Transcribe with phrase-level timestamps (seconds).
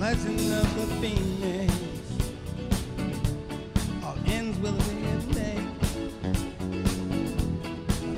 [0.00, 1.72] Rising of the phoenix.
[4.02, 5.58] All ends with a red day.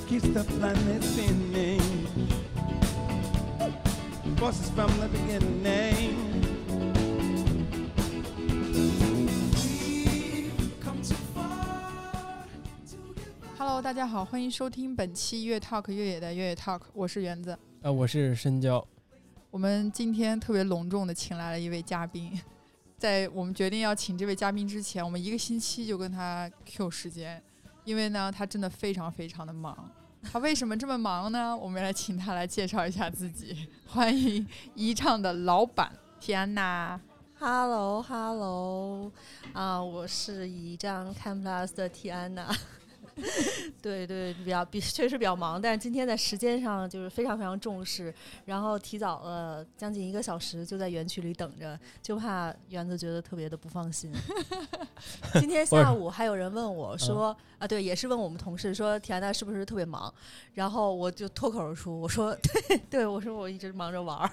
[0.08, 1.80] Keeps the planet spinning.
[4.36, 6.16] Forces from the beginning.
[13.56, 17.56] Hello，大家好，欢迎收听本期越 Talk 越野的越野 Talk，我是园子。
[17.82, 18.84] 呃，我是深交。
[19.51, 22.39] 我们今天特别隆重的请来了一位嘉宾，
[22.97, 27.43] 在我们决定要请这位嘉宾之前，我们一个星期就跟他 Q 时间，
[27.83, 29.91] 因为呢，他真的非常非常的忙。
[30.23, 31.55] 他为什么这么忙呢？
[31.55, 33.67] 我们来请他来介绍一下自己。
[33.85, 36.97] 欢迎宜唱的老板提安娜。
[37.37, 39.11] Hello Hello，
[39.51, 42.55] 啊，我是宜章 Cam Plus 的提安娜。
[43.81, 48.13] 对对，比较比 确实比较忙，但是今天在时间上就是非常非常重视，
[48.45, 54.11] 然后提早了将近一个小时就在园区里等着，就怕园子觉得特别的不放心。
[55.39, 60.13] 今天下午还有人问我说啊，对，也是问我们同事说提安娜是不是特别忙，
[60.53, 62.35] 然后我就脱口而出我说
[62.67, 64.29] 对对，我说我一直忙着玩儿，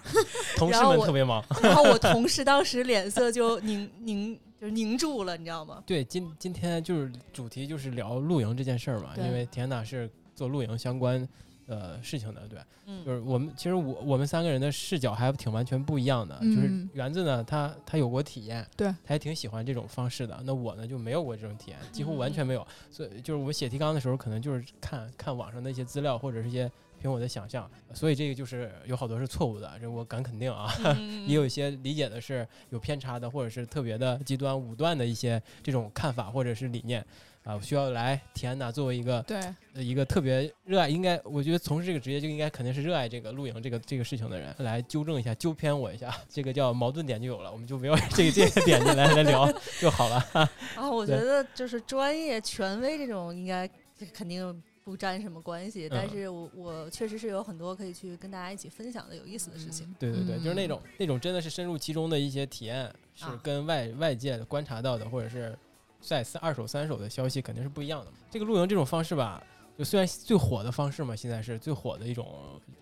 [0.57, 1.45] 同事然后我们特别忙。
[1.63, 5.83] 然后我同事当时脸色就凝凝就是凝住了，你知道吗？
[5.87, 11.27] 对，今今天就是主题就是聊露营这件事儿嘛，因为田娜是做露营相关
[11.67, 16.37] 呃事情的，对，嗯就是我们其实我我们三个人的视角还挺完全不一样的。
[16.41, 20.41] 就是嗯园子呢，他他有过体验，对他也挺喜欢这种方式的。
[20.45, 22.67] 那我呢就没有过这种体验，几乎完嗯全没有。
[22.91, 26.71] 所以就是我写提纲的时候，可能就是看看网上的一些资料或者是一些
[27.01, 30.73] 凭我的想象，所以这个就是有好多是错误的，这我敢肯定啊。
[30.85, 37.05] 嗯 也有一些理解的是有偏差的，或者是特别的极端武断的一些这种看法或者是理念
[37.45, 39.39] 啊，需要来提安娜作为一个对，
[39.75, 50.17] 呃一个特别热爱，应该我觉得从事这个职业就应该肯定是热爱这个露营这个这个事情的人来纠正一下、纠偏我一下，这个叫矛盾点就有了，我们就围绕这个这个点就来来聊就好了。
[50.35, 50.51] 啊，
[50.91, 53.67] 我觉得就是专业权威这种应该
[53.99, 59.95] 这肯定不沾什么关系，但嗯是我我确实是有很多可以去跟大家一起分享的有意思的事情。
[59.99, 65.55] 对对对，就是那嗯种那种真的是深入其中的一些体验，是啊跟外外界观察到的，或者是
[66.01, 68.11] 在三二手、三手的消息肯定是不一样的。
[68.31, 69.45] 这个露营这种方式吧，
[69.77, 72.27] 就虽然最火的方式嘛，现在是最火的一种，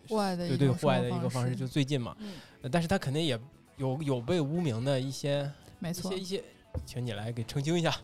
[0.09, 2.17] 户外的对对，户外的一个方式，就最近嘛，
[2.71, 3.37] 但是它肯定也
[3.79, 5.51] 有有被污名的一些
[5.81, 6.45] 没错一些，一些，
[6.85, 7.95] 请你来给澄清一下。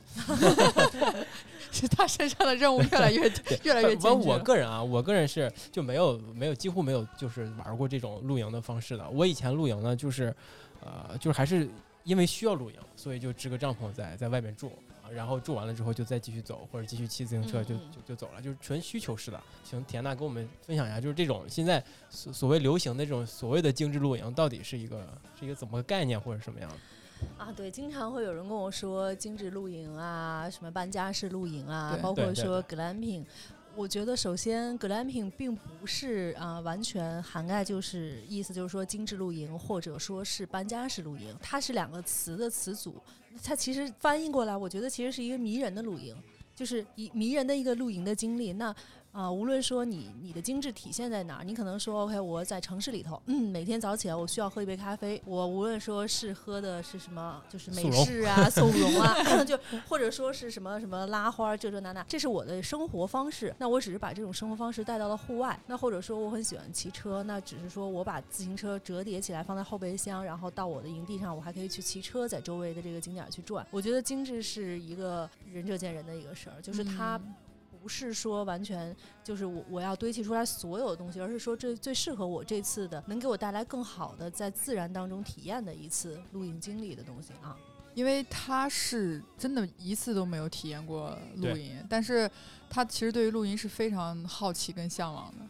[1.72, 3.22] 是他身上的任务越来越
[3.64, 4.34] 越来越反正艰巨了。
[4.34, 9.08] 我个人啊，我个人是就没有没有几乎没有就是玩过这种露营的方式的。
[9.08, 10.34] 我以前露营呢，就是
[10.82, 11.66] 呃，就是还是
[12.04, 14.70] 因为需要露营，所以就支个帐篷在在外面住
[15.02, 19.40] 啊，然后住完了之后就再继续走，或者继续骑自行车就就就走了，就是纯需求式的。
[19.64, 25.08] 请田娜跟我们分享一下，就是这种现在所所谓流行的这种所谓的精致露营，到底是一个
[25.40, 26.76] 是一个怎么个概念或者什么样的？
[27.38, 33.24] 啊，对，经常会有人跟我说精致露营啊，什么搬家式露营啊，包括说 glamping。
[33.74, 42.94] 我觉得首先 glamping 并不是啊、完全涵盖，就是意思就是说精致露营或者说是搬家式露营，它是两个词的词组。
[43.42, 46.14] 它其实翻译过来，我觉得其实是一个迷人的露营，
[46.54, 48.52] 就是一迷人的一个露营的经历。
[48.52, 48.74] 那
[49.12, 63.54] 啊、无论说你你的精致体现在哪儿，你可能说 OK，我在城市里头，嗯，每天早起来我需要喝一杯咖啡，我无论说是喝的是什么，就是美式啊、 速溶啊，就或者说是什么什么拉花儿这这那那，这是我的生活方式。
[63.58, 65.60] 那我只是把这种生活方式带到了户外。
[65.66, 73.66] 那或者说我很喜欢骑车，那只是说我把自行车折叠起来放在后备箱，然后到我的营地上，我还可以去骑车，在周围的这个景点去转。
[73.70, 77.34] 我觉得精致是一个仁者见仁的一个事儿，就是它嗯
[77.82, 78.94] 不是说完全
[79.24, 87.56] 就是我我要堆砌出来所有的东西，而是说这最适合我这次的，能给我带来更好的在自然当中体验的一次露营经历的东西啊。
[87.94, 92.30] 因为他是真的一次都没有体验过露对营，但是
[92.70, 95.44] 他其实对于露营是非常好奇跟向往的。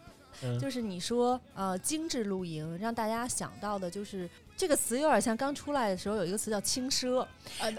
[0.44, 4.28] 嗯，就是你说呃精致露营，让大家想到的就是
[4.62, 7.26] 这个词有点像刚出来的时候有一个词叫轻奢，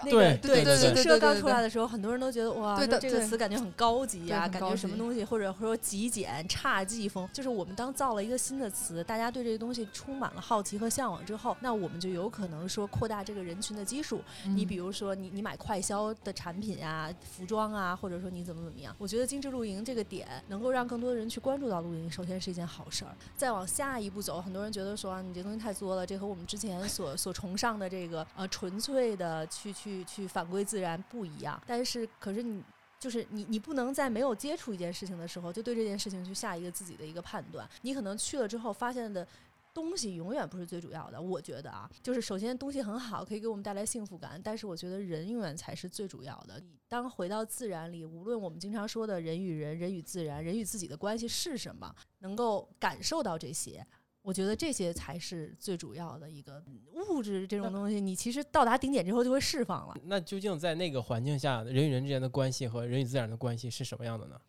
[0.04, 7.26] 对个对对轻奢刚出来的时候，很多人都觉得哇，这个词感觉很高级啊、感觉什么东西，或者说极简、侘寂风。
[7.32, 14.22] 就是我们当造了一个新的词，大家对这个东西充满了好奇和向往之后，那我们就有可能说扩大这个人群的基数。
[14.44, 23.16] 你比如如说你你买快销的产品啊、服装啊，或者说你怎么怎么样，我觉得精致露营这个点能够让更多的人去关注到露营，首先是一件好事儿。
[23.38, 31.62] 再往下一步走，很多人觉得说、啊、你这东西太作了，这和我们之前所 所崇尚的这个呃纯粹的去去去返归自然不一样。
[31.68, 32.64] 但是可是你。
[33.00, 37.70] 就是你，你不能在没有接触一件事情的时候，就对这件事情去下一个自己的一个判断。
[37.82, 39.28] 你可能去了之后，发现的
[39.74, 41.22] 东西永远不是最主要的。
[41.22, 46.64] 我觉得啊，就是首先东西很好，可以给我们带来幸福感，但是我觉得人永远才是最主要的。
[46.88, 53.86] 当回到自然里，无论我们经常说的人与人、人与自然、人与自己的关系是什么，能够感受到这些。
[54.24, 56.64] 我觉得这些才是最主要的一个
[57.10, 59.96] 物质这种东西，你其实到达顶点之后就会释放了。
[60.06, 64.40] 那究竟在那个环境下，人与人之间的关系和人与自然的关系是什么样的呢？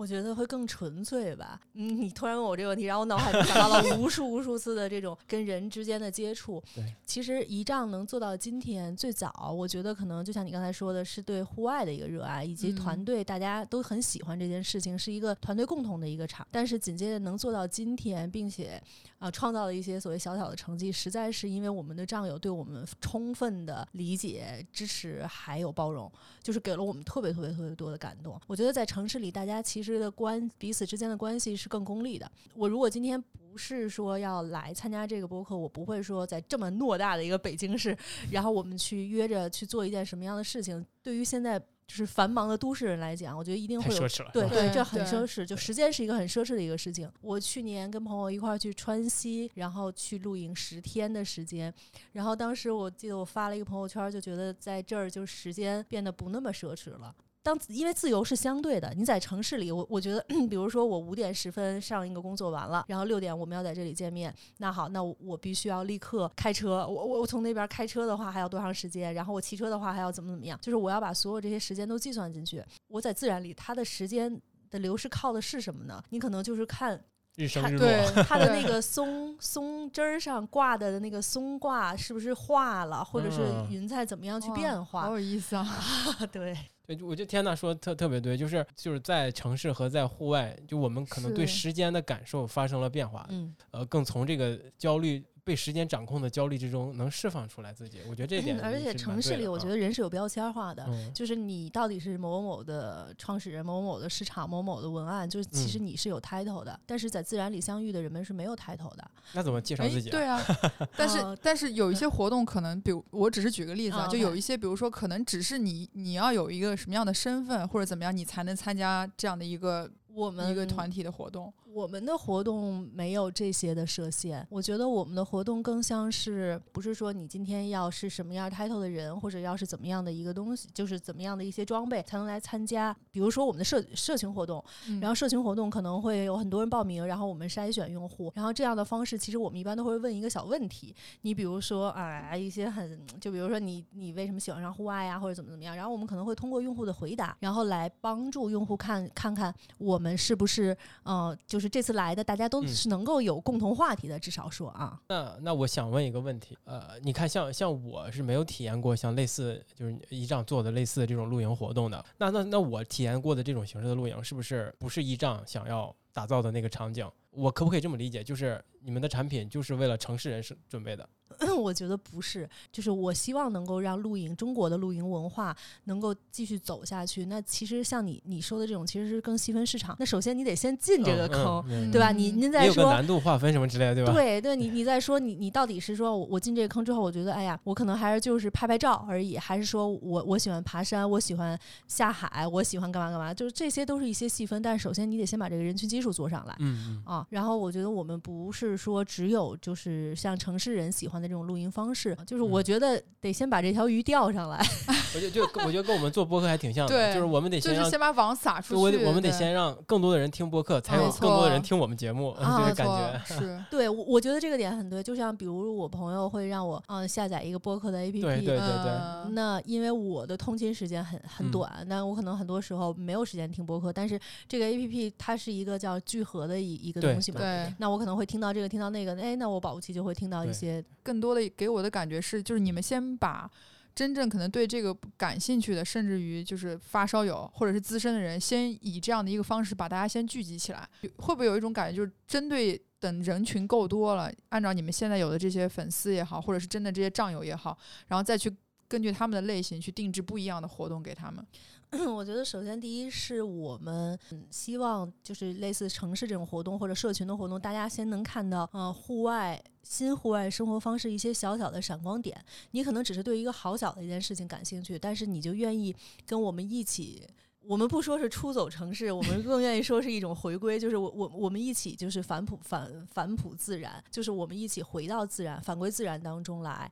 [0.00, 1.60] 我觉得会更纯粹吧。
[1.74, 6.62] 嗯，你突然问我这个问题，然后我脑海里想到了无数无数次的这种跟人之间的接触。
[6.74, 16.46] 对，其实仪仗能做到今天，最早我觉得可能就像你刚才说的，是对户外的一个热爱，以及团队大家都很喜欢这件事情，是一个团队共同的一个场。
[16.50, 18.82] 但是紧接着能做到今天，并且
[19.18, 26.10] 啊创造了一些所谓小小的成绩，实在是因为我们的战友对我们充分的理解、支持还有包容，
[26.42, 28.40] 就是给了我们特别特别特别多的感动。
[28.46, 32.30] 我觉得在城市里，大家其实的关彼此之间的关系是更功利的。
[32.54, 37.96] 我如果今天不是说要来参加这个播客，我不会说在这么偌大的一个北京市，
[38.30, 40.84] 然后我们去约着去做一件什么样的事情。
[41.02, 41.60] 对于现在
[41.90, 44.08] 就是繁忙的都市人来讲，我觉得一定会有。
[44.32, 47.10] 对对这很奢侈，就时间是一个很奢侈的一个事情。
[47.20, 51.74] 我去年跟朋友一块儿去川西，然后去露营十天的时间，
[52.12, 57.12] 然后当时我记得我发了一个朋友圈儿，就觉得在这儿就时间变得不那么奢侈了。
[57.42, 69.14] 当因为自由是相对的，你在城市里，我我觉得， 比如说我五点十分上一个工作完了，然后六点我们要在这里见面，那好，那我我必须要立刻开车，我我我从那边开车的话还要多长时间？
[69.14, 70.58] 然后我骑车的话还要怎么怎么样？
[70.60, 72.62] 就是我要把所有这些时间都计算进去。
[72.88, 74.38] 我在自然里，它的时间
[74.70, 76.02] 的流逝靠的是什么呢？
[76.10, 77.04] 你可能就是看看
[77.36, 85.02] 日升日对落，它的那 个松松枝儿上挂的那个松挂是不是化了，或者是嗯云彩怎么样去变化？
[85.04, 85.66] 好有意思啊！
[86.30, 86.54] 对，
[87.02, 93.54] 我觉得天呐说的特特别对，就是就是在城市和在户外，就我们可能对时间的感受发生了变化，嗯。
[93.70, 97.98] 呃，更从这个焦虑被时间掌控的焦虑之中能释放出来自己。
[98.08, 100.84] 我觉得这一点嗯而且城市里，我觉得人是有标签儿化的。
[100.88, 109.10] 嗯就是你到底是某某某的创始人、某某某的市场、某某的文案，就是其实嗯你是有 title 的，但是在自然里相遇的人们是没有 title 的。
[109.32, 110.40] 那怎么介绍哎自己、，对啊，
[110.96, 121.52] 但是呃但是有一些活动可能，比如我只是举个例子啊，啊就有一些，比如说可能只是你你要有一个什么样的身份或者怎么样，你才能参加这样的一个我们一个团体的活动。
[121.72, 132.94] 我们的活动没有这些的设限，我觉得我们的活动更像是不是说你今天要是什么样 title 的人，或者要是怎么样的一个东西，就是怎么样的一些装备才能来参加。
[133.12, 152.68] 比如说我们的社社群活动，嗯然后社群活动可能会有很多人报名，然后我们筛选用户，然后这样的方式，其实我们一般都会问一个小问题，你比如说啊、一些很，就比如说你你为什么喜欢上户外呀，或者怎么怎么样，然后我们可能会通过用户的回答，然后来帮助用户看看看我们是不是呃，就是这次来的大家都嗯。
[152.68, 167.08] 是能够有共同话题的，至少说啊，那那我想问一个问题，呃，你看像像我是没有体验过像类似就是仪仗做的类似的这种露营活动的，那那那我体验过的这种形式的露营，是不是不是仪仗想要打造的那个场景？
[167.30, 171.08] 我可不可以这么理解，就是你们的产品就是为了城市人是准备的？
[171.56, 177.26] 我觉得不是，就是我希望能够让露营中国的露营文化能够继续走下去。
[177.26, 179.94] 那其实像你你说的这种，其实是更细分市场。
[180.00, 182.10] 那首先你得先进这个嗯坑，嗯对吧？
[182.10, 182.92] 你嗯也有个您再说。
[182.92, 184.12] 难度划分什么之类的，对吧？
[184.12, 194.60] 对对，你你再说你你到底是说我我进这个坑之后，我觉得哎呀，我可能还是就是拍拍照而已，还是说我我喜欢爬山，我喜欢下海，我喜欢干嘛干嘛，就是这些都是一些细分。
[194.60, 196.54] 但是首先你得先把这个人群基数做上来。
[196.58, 204.58] 嗯嗯，啊，然后我觉得我们不是说只有就是像城市人喜欢的这种录音方式，就是我嗯觉得得先把这条鱼钓上来。
[205.14, 213.20] 我觉得就我觉得跟我们做播客还挺像的，对就是我们得先让就是先把网撒出去，我得我们得先让更多的人听播客，才有更多的人听我们节目， 啊感觉。
[213.24, 215.02] 是 对，我我觉得这个点很对。
[215.02, 218.92] 就像比如我朋友会让我嗯、下载一个播客的 APP，对对对对，
[219.26, 227.40] 嗯那因为我的通勤时间很很嗯短，那我可能很多时候没有时间听播客，但是这个 A P P 它是一个叫聚合的一一个东西嘛。
[227.40, 233.50] 对，那我可能会听到这个，听到那个，哎，那我保不齐就会听到一些，更多的给我的感觉是，就是你们先把
[233.94, 248.54] 真正可能对这个感兴趣的，甚至于就是发烧友或者是资深的人，先以这样的一个方式把大家先聚集起来，会不会有一种感觉，就是针对等人群够多了，按照你们现在有的这些粉丝也好，或者是真的这些战友也好，然后再去
[248.90, 251.46] 根据他们的类型去定制不一样的活动给他们。
[252.12, 254.18] 我觉得首先第一是我们
[254.50, 262.36] 希望就是类似城市这种活动或者社群的活动，大家先能看到呃户外新户外生活方式一些小小的闪光点。
[262.72, 265.94] 你可能只是对一个好小的一件事情感兴趣，但是你就愿意
[266.26, 267.24] 跟我们一起。
[267.62, 276.90] 我们不说是出走城市，我们更愿意说是一种回归，就是我我我们一起就是返璞返返璞自然，就是我们一起回到自然，返归自然当中来。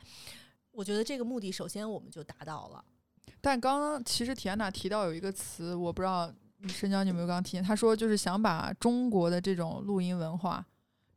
[0.79, 2.85] 我觉得这个目的首先我们就达到了。
[3.41, 6.33] 但刚刚其实体安娜提到有一个词，我不知道
[6.69, 10.65] 深江你有没有刚刚听见，她说就是想把中国的这种录音文化，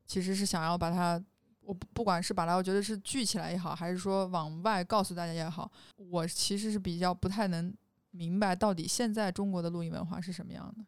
[0.08, 1.24] 其实是想要把它，
[1.60, 7.72] 我不管是把它，我觉得是聚起来也好，还是说往外告诉大家也好，我其实是比较不太能
[8.10, 10.84] 明白到底现在中国的录音文化是什么样的。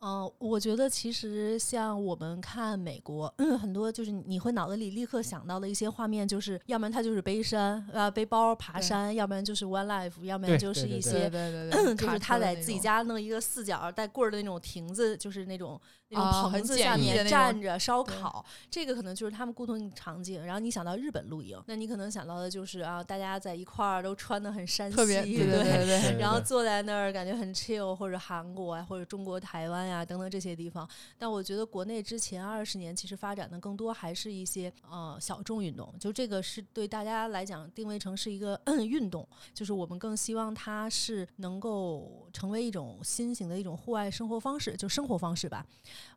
[0.00, 15.78] 嗯，我觉得其实像我们看美国，很多就是你会脑子里立刻想到的一些画面，就是要不然他就是背山啊背包爬山，要不然就是 one life，要不然就是对对对一些对对对，就是他在自己家弄一个四角带棍儿的那种亭子，就是那种
[16.12, 20.44] 那种啊棚子下面站着烧对烤，这个可能就是他们固同场景。
[20.44, 30.88] 然后你想到日本露营，那你可能想到的就是啊，大家在一块儿都穿的很山西，特别对对对对 对然后坐在那儿感觉很 chill，或者韩国啊，或者中国台湾呀、等等这些地方。
[31.16, 45.64] 但我觉得国内之前二十年其实发展的更多还是一些呃小众运动，就这个是对大家来讲定位成是一个 运动，就是我们更希望它是能够成为一种新型的一种户外生活方式，就生活方式吧。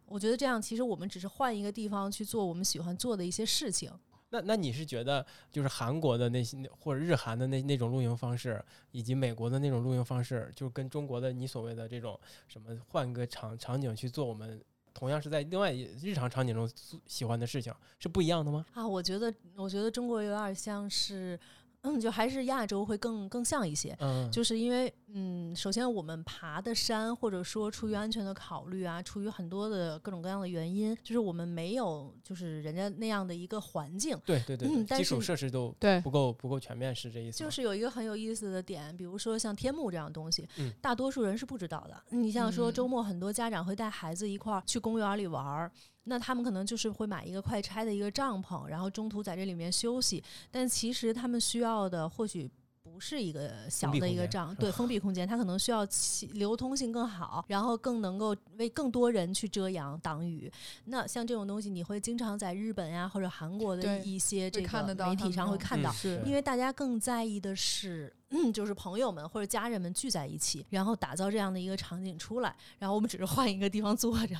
[0.05, 3.91] 我觉得这样其实我们只是换一个地方去做我们喜欢做的一些事情。
[4.29, 14.59] 那那你是觉得就是韩国的那些或者日韩的那那种露营方式，以及美国的那种露营方式，就跟中国的你所谓的这种什么换个场场景去做我们
[14.91, 16.67] 同样是在另外一日常场景中
[17.05, 18.65] 喜欢的事情是不一样的吗？
[18.73, 21.39] 啊，我觉得，我觉得中国有点像是，
[21.83, 23.95] 嗯，就还是亚洲会更更像一些。
[23.99, 34.17] 嗯，就是因为，嗯，首先我们爬的山，或者说出于安全的考虑啊，出于很多的各种各样的原因，就是我们没有就是人家那样的一个环境。
[34.25, 37.37] 对对对对，嗯但基础是设施都对不够不够全面，是这意思？
[37.37, 42.01] 就是有一个很有意思的点，比如说像天幕这样的东西，嗯大多数人是不知道的。
[42.17, 45.69] 你像说嗯周末很多家长会带孩子一块儿去公园里玩儿，
[46.03, 50.23] 那他们可能就是会买一个快拆的一个帐篷，然后中途在这里面休息。
[50.51, 52.49] 但其实他们需要的或许。
[52.83, 60.51] 不是一个小的一个帐，对封闭空间，它可能需要气流通性更好，然后更能够为更多人去遮阳挡雨。
[60.85, 65.91] 那像这种东西，你会经常在日本呀或者韩国的一些这个媒体上会看到，
[66.23, 74.35] 因为大家更在意的是，嗯，就是朋友们或者家人们聚在一起，然后打造这样的一个场景出来，然后我们只是换一个地方坐着。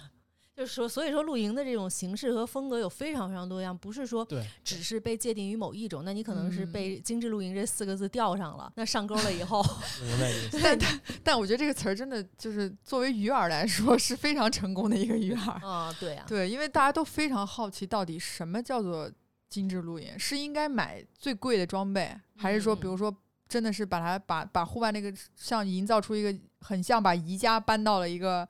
[0.56, 6.04] 就是说，所以说露营的这种形式和风格有非常非常多样，不是说对，只是被界定于某一种。
[6.06, 9.64] 那你可能是嗯被“精致露营”这四个字钓上了，那上钩了以后，
[10.06, 10.60] 明白意思。
[10.62, 15.66] 但但但我觉得这个词儿真的就是作为鱼饵来说是非常成功的一个鱼饵。
[15.68, 19.12] 啊，对啊，对，因为大家都非常好奇，到底什么叫做
[19.50, 20.18] 精致露营？
[20.20, 23.16] 是应该买最贵的装备，还是说，比嗯如说，
[23.50, 28.48] 真的是把它把把户外那个像营造出一个很像把宜家搬到了一个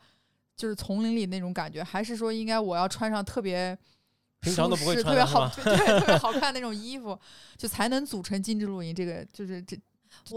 [0.56, 3.78] 就是丛林里那种感觉，还是说应该我要穿上特别
[4.40, 7.18] 平常都不会舒适特别好， 对，特别好看那种衣服，
[7.58, 8.94] 就才能组成精致露营？
[8.94, 9.82] 这个就是这我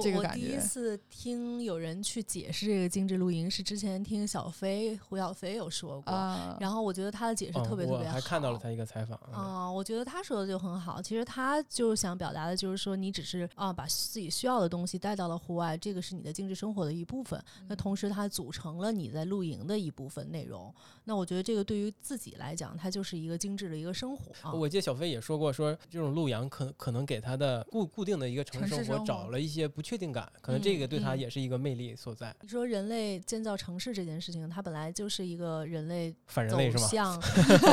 [0.03, 8.05] 这个感我第一次听有人去解释这个精致露营，是之前听小飞胡小飞有说过，啊，然后我觉得他的解释特别嗯特别好。
[8.05, 9.19] 我还看到了他一个采访。
[9.29, 11.01] 嗯啊、我觉得他说的就很好。
[11.01, 17.43] 其实他就是想表达的就是说，你只是啊、把自己需要的东西带到了户外，这个是你的精致生活的一部分。
[17.69, 20.73] 那嗯同时，它组成了你在露营的一部分内容。
[21.05, 24.53] 那我觉得这个对于自己来讲，它就是一个精致的一个生活啊。
[24.53, 32.35] 我记得小飞也说过，说这种露营可可能给他的固固定的一个城市生活找了一些不确定感，可能这个对他也是一个魅力所在。
[32.43, 36.87] 你说人类建造城市这件事情，它本来就是一个人类走反人类是吗？
[36.87, 37.21] 向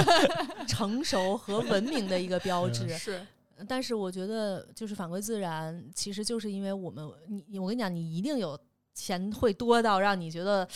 [0.68, 2.88] 成熟和文明的一个标志。
[2.98, 3.26] 是
[3.68, 8.60] 但是我觉得，就是反归自然，其实就是因为我们，你你我跟你讲，你一定有
[8.94, 10.68] 钱会多到让你觉得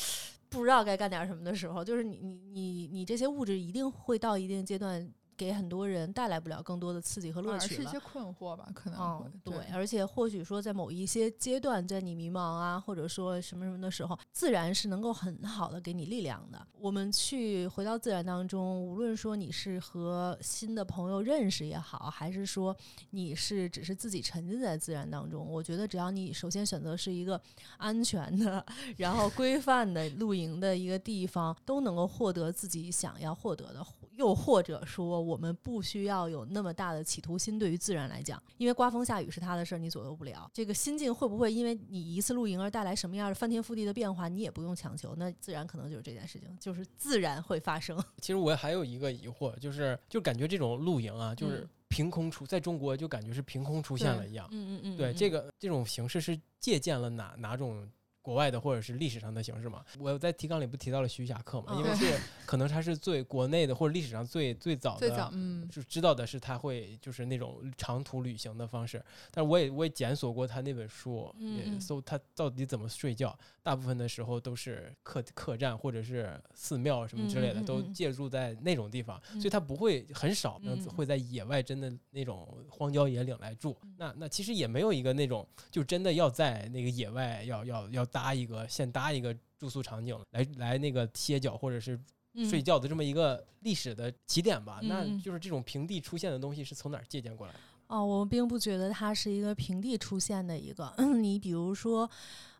[0.48, 5.06] 不知道该干点什么的时候，就是你你你你这些物质一定会到一定阶段，
[5.38, 7.98] 给很多人带来不了更多的刺激和乐趣是一些。
[8.08, 16.66] 困惑吧，可能嗯，对，而且或许说在某一些阶段，在你迷茫啊，或者说什么什么的时候，自然是能够很好的给你力量的。
[16.80, 22.76] 我们去回到自然当中，无论说你是和新的朋友认识也好，还是说
[23.12, 27.40] 你是只是自己沉浸在自然当中，我觉得只要你首先选择是一个
[27.78, 28.66] 安全的，
[28.98, 33.86] 然后规范的露营的一个地方，都能够获得自己想要获得的。
[34.18, 40.50] 又或者说，我们不需要有那么大的企图心，对于自然来讲，因为刮风下雨是他的事儿，你左右不了。
[40.54, 45.16] 这个心境会不会因为你一次露营而带来什么样的翻天覆地的变化，你也不用强求。
[45.16, 47.98] 那自然可能就是这件事情，就是自然会发生。
[48.20, 54.48] 其实我还有一个疑惑，就是就感觉这种露营啊，就是嗯凭空出，在中国就感觉是凭空出现了一样。
[54.52, 57.88] 嗯嗯嗯，对，嗯这个这种形式是借鉴了哪哪种
[58.28, 59.82] 国外的或者是历史上的形式嘛。
[59.98, 80.60] 我在提纲里不提到了徐霞客嘛，因为嗯是可能他是最国内的或者历史上最最早最的早嗯就知道的是他会就是那种长途旅行的方式，但是我也我也检索过他那本书，也搜他到底怎么睡觉，大部分的时候都是客客栈或者是寺庙什么之类的，都借住在那种地方，嗯所以他不会很少
[80.94, 83.78] 会在野外真的那种荒郊野岭来住。
[83.84, 92.00] 嗯那那其实也没有一个那种就真的要在那个野外要要要搭一个现搭一个住宿场景来来那个歇脚或者是
[92.34, 94.80] 嗯睡觉的这么一个历史的起点吧。
[94.82, 97.60] 那就是这种平地出现的东西是从哪儿借鉴过来的？
[97.88, 100.92] 哦，我并不觉得它是一个平地出现的一个。
[101.22, 102.10] 你比如说，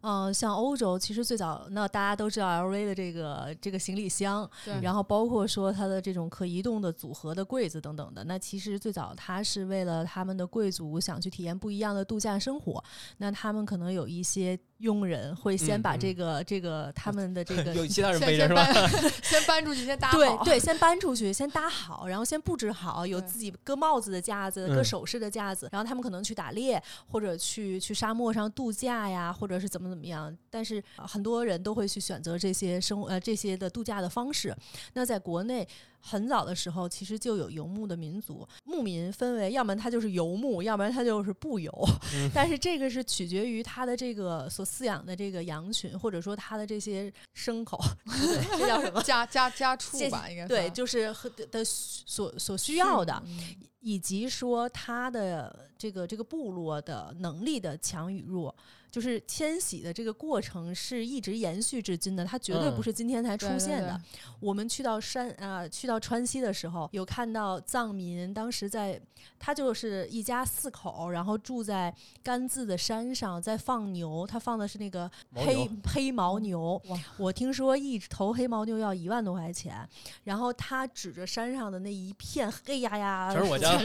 [0.08, 8.24] 呃，像欧洲，其实最早那大家都知道 LV 的这个这个行李箱，对，然后包括说它的这种可移动的组合的柜子等等的。
[8.24, 12.82] 那其实最早它是为了他们的贵族想去体验不一样的度假生活，
[13.18, 18.64] 那他们可能有一些佣人会先嗯嗯把这个、这个他们的这 个有其他人先背着是先吧？
[18.74, 20.18] 搬先搬出去，先搭好。
[20.18, 30.36] 对对， 先搬出去，先搭好，然后先布置好，有自己搁帽子的架子、搁嗯首饰的架子，然后他们可能去打猎，或者去去沙漠上度假呀，或者是怎么怎么怎么样。
[30.50, 34.56] 但是、很多人都会去选择这些生呃这些的度假的方式。
[34.94, 35.68] 那在国内。
[36.08, 41.72] 很早的时候，其实就有游牧的民族，牧民分为，要不然他就是游牧，要不然他就是不游。
[42.14, 49.04] 嗯 但是这个是取决于他的这个所饲养的这个羊群，或者说他的这些牲口， 对，这叫什么？
[49.04, 58.54] 家家家畜谢吧，应该对，就是和的的所所需要的，嗯以及说他的这个这个部落的能力的强与弱，
[58.92, 63.94] 就是迁徙的这个过程是一直延续至今的，它绝对不嗯是今天才出现的。
[63.94, 69.00] 对我们去到山呃，去到川西的时候，有看到藏民当时在，
[69.40, 76.82] 他就是一家四口，然后住在甘孜的山上，在放牛，他放的是那个黑黑牦牛。
[77.18, 79.88] 我听说一头黑牦牛要一万多块钱，
[80.24, 83.80] 然后他指着山上的那一片黑压压，全是我家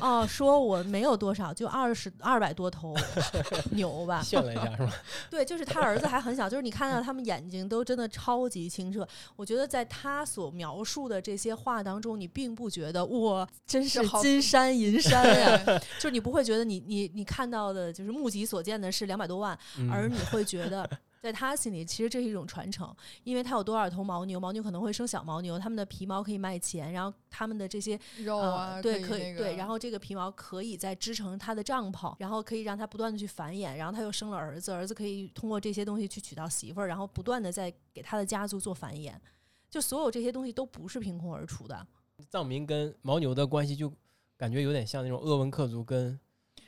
[0.00, 2.94] 哦，说我没有多少，就二十二百多头
[3.72, 4.22] 牛吧。
[4.22, 4.92] 炫了一下是吧？
[5.30, 9.06] 对，就是他儿子还很小，就是你看到他们眼睛都真的超级清澈。
[9.36, 19.58] 我觉得在他所描述的这些话当中，你并不觉得哇，真是好金山银山呀、 对就是你不会觉得你你你看到的就是目及所见的是两百多万，
[19.90, 20.88] 而嗯你会觉得。
[21.22, 22.92] 在他心里，其实这是一种传承，
[23.22, 39.14] 因为他有多少头牦牛，牦牛可能会生小牦牛，他们的皮毛可以卖钱，然后他们的这些肉啊，呃，对，可可以对，然后后这个皮毛可以再织成他的帐篷，然后可以让他不断的去繁衍，然后他又生了儿子，儿子可以通过这些东西去娶到媳妇儿，然后不断的在给他的家族做繁衍，
[39.72, 41.84] 就所有这些东西都不是凭空而出的。
[42.30, 43.92] 藏民跟牦牛的关系就
[44.36, 46.16] 感觉有点像那种鄂温克族跟。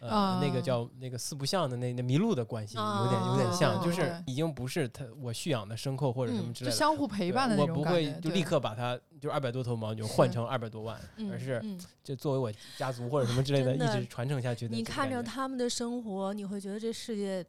[0.00, 14.76] 呃，那个啊叫那个四不像的那那麋鹿的关系，有点有点像，哦就是已经不是他我蓄养的牲口或者什么嗯之类的，就相互陪伴的那种我不会就立刻把它就二百多头牦牛换成二百多万，嗯而是嗯就作为我家族或者什么之类的，一直传承下去的。
[14.76, 17.42] 你看着，他们的生活，你会觉得这世界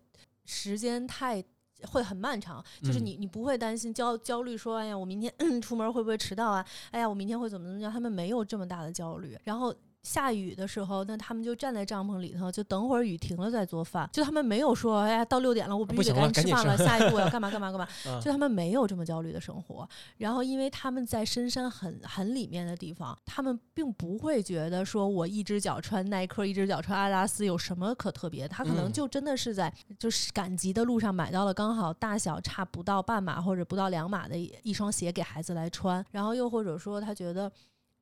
[0.46, 1.44] 时间太
[1.86, 6.66] 会很漫长，就是嗯你你不会担心焦焦虑说，哎呀，我明天 出门会不会迟到啊？
[6.92, 7.92] 哎呀，我明天会怎么怎么样？
[7.92, 9.74] 他们没有这么大的焦虑，然后。
[10.06, 14.08] 下雨的时候，那他们就站在帐篷里头，就等会儿雨停了再做饭。
[14.14, 17.88] 就他们没有说，哎呀，到六点了，我必须得赶紧吃饭了， 下一步我要干嘛干嘛干嘛。
[18.06, 19.88] 嗯 就他们没有这么焦虑的生活。
[20.18, 28.48] 然后，因为他们在深山很很里面的地方，他们并不会觉得说我一只脚穿耐克，一只脚穿阿达斯有什么可特别。
[28.48, 36.06] 他可能嗯就真的是在就是赶集的路上买到了刚好大小差不到半码或者不到两码的一一双鞋给孩子来穿。
[36.12, 37.52] 然后又或者说他觉得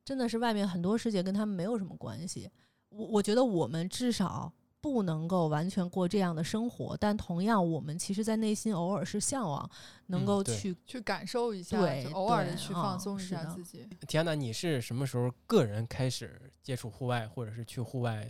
[0.04, 2.50] 真的是外面很多世界跟他们没有什么关系。
[2.90, 4.52] 我我觉得我们至少。
[4.84, 9.66] 不能够完全过这样的生活，但同样，我们其实，在内心偶尔是向往
[10.08, 13.88] 能够去去感受一下，对就偶尔的去放嗯松一下自己。
[14.06, 18.28] 提安娜，你是什么时候个人开始接触户外，或者是去户外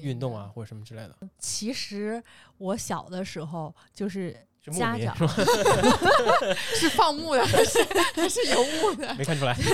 [0.00, 1.16] 运动啊，或者什么之类的？
[1.40, 2.22] 其实
[2.58, 4.30] 我小的时候就是
[4.70, 5.16] 家长
[6.78, 7.82] 是放牧的还是
[8.14, 9.12] 还是游牧的？
[9.16, 9.52] 没看出来。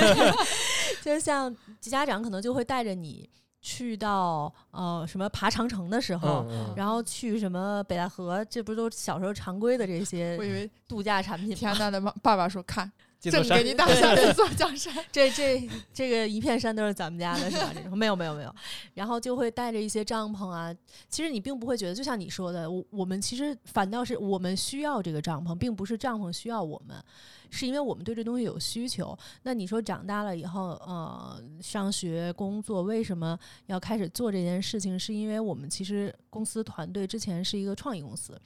[1.05, 3.29] 就像家长可能就会带着你
[3.61, 12.91] 去到呃什么爬长城的时候，嗯嗯然后去什么北戴河，这不都是小时候常规的这些我以为度假产品天呐的妈爸爸说看。
[13.31, 14.93] 正给你打下 这座江山。
[15.13, 17.73] 这这这个一片山都是咱们家的，是吧？
[17.75, 18.55] 这种没有没有没有，
[18.95, 20.75] 然后就会带着一些帐篷啊。
[21.09, 26.97] 其实你并不会觉得，就像你说的，我我们其实反倒是我们需要这个帐篷，并不是帐篷需要我们，
[27.51, 29.17] 是因为我们对这东西有需求。
[29.43, 34.99] 那你说长大了以后，呃，上学工作为什么要开始做这件事情？
[34.99, 38.41] 是因为我们其实公司团队之前是一个创意公司，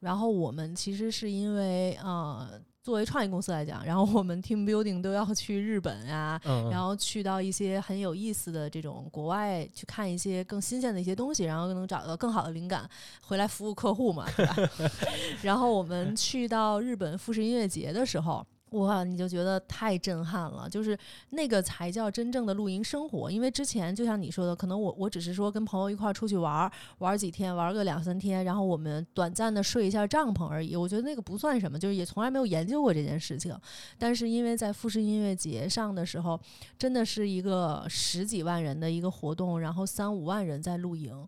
[0.00, 2.60] 然后我们其实是因为呃。
[2.82, 12.88] 作为创业公司来讲，然后我们 team building 都要去日本呀、嗯，然后去到一些很有意思的这种国外去看一些更新鲜的一些东西，然后能找到更好的灵感，
[13.20, 14.56] 回来服务客户嘛，对吧？
[15.42, 18.46] 然后我们去到日本富士音乐节的时候。
[18.70, 20.98] 哇，你就觉得太震撼了，就是
[21.30, 23.30] 那个才叫真正的露营生活。
[23.30, 30.76] 因为之前就像你说的，可能我我只是说跟朋友一块儿出去玩儿，玩儿几天，玩个两三天，然后我们短暂的睡一下帐篷而已。
[30.76, 33.58] 我觉得那个不算什么，就是也从来没有研究过这件事情。
[33.98, 36.38] 但是因为在富士音乐节上的时候，
[36.78, 41.26] 真的是一个十几万人的一个活动，然后三五万人在露营。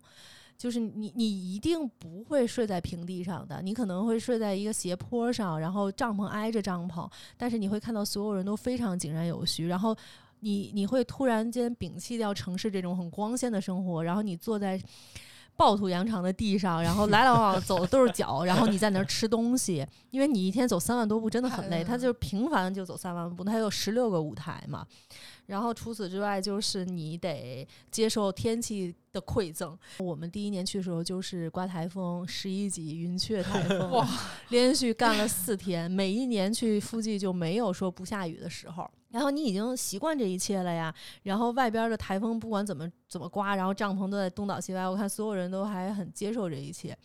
[0.61, 9.97] 就是你，你一定不会睡在平地上的，你可能会睡在一个斜坡上，然后帐篷挨着帐篷，但是你会看到所有人都非常井然有序，然后
[10.39, 14.79] 你你会突然间摒弃掉城市这种很光鲜的生活，然后你坐在
[15.61, 24.83] 暴土扬长的地上，然后来来往往走的都是脚，然后你在那儿吃东西，因为你一天走三万多步真的很累，太它就是频繁就走三万步，他有十六个舞台嘛。
[25.45, 29.77] 然后除此之外，就是你得接受天气的馈赠。
[29.99, 34.09] 我们第一年去的时候，就是刮台风，十一级云雀台风，哇，
[34.49, 35.91] 连续干了四天。
[35.91, 38.89] 每一年去附近就没有说不下雨的时候。
[39.11, 40.93] 然后你已经习惯这一切了呀。
[41.23, 46.97] 然后外边的台风不管怎么怎么刮，然后帐篷都在东倒西歪，我看所有人都还很接受这一切。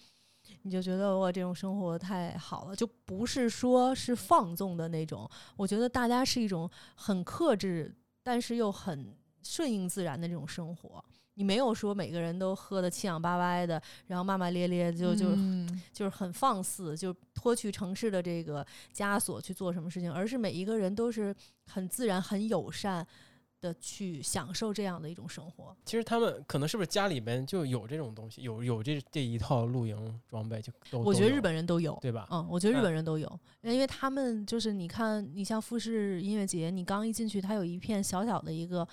[0.62, 5.28] 你就觉得我，这种生活太好了，就不是说是放纵的那种。
[5.56, 11.04] 我觉得大家是一种很克制，但是又很顺应自然的这种生活。
[11.36, 21.34] 你没有说每个人都喝的七仰八歪的，然后骂骂咧咧，就就、嗯就是很放肆，就脱去城市的这个枷锁去做什么事情，而是每一个人都是
[21.66, 23.06] 很自然、很友善
[23.60, 25.76] 的去享受这样的一种生活。
[25.84, 30.98] 其实他们可能是不是家里边就有这种东西，有有这这一套露营装备就都。
[30.98, 32.26] 都有我觉得日本人都有，对吧？
[32.30, 38.86] 嗯，我觉得日嗯本人都有，因为他们就是你看，你像富士音乐节，你刚一进去，它有一片小小的一个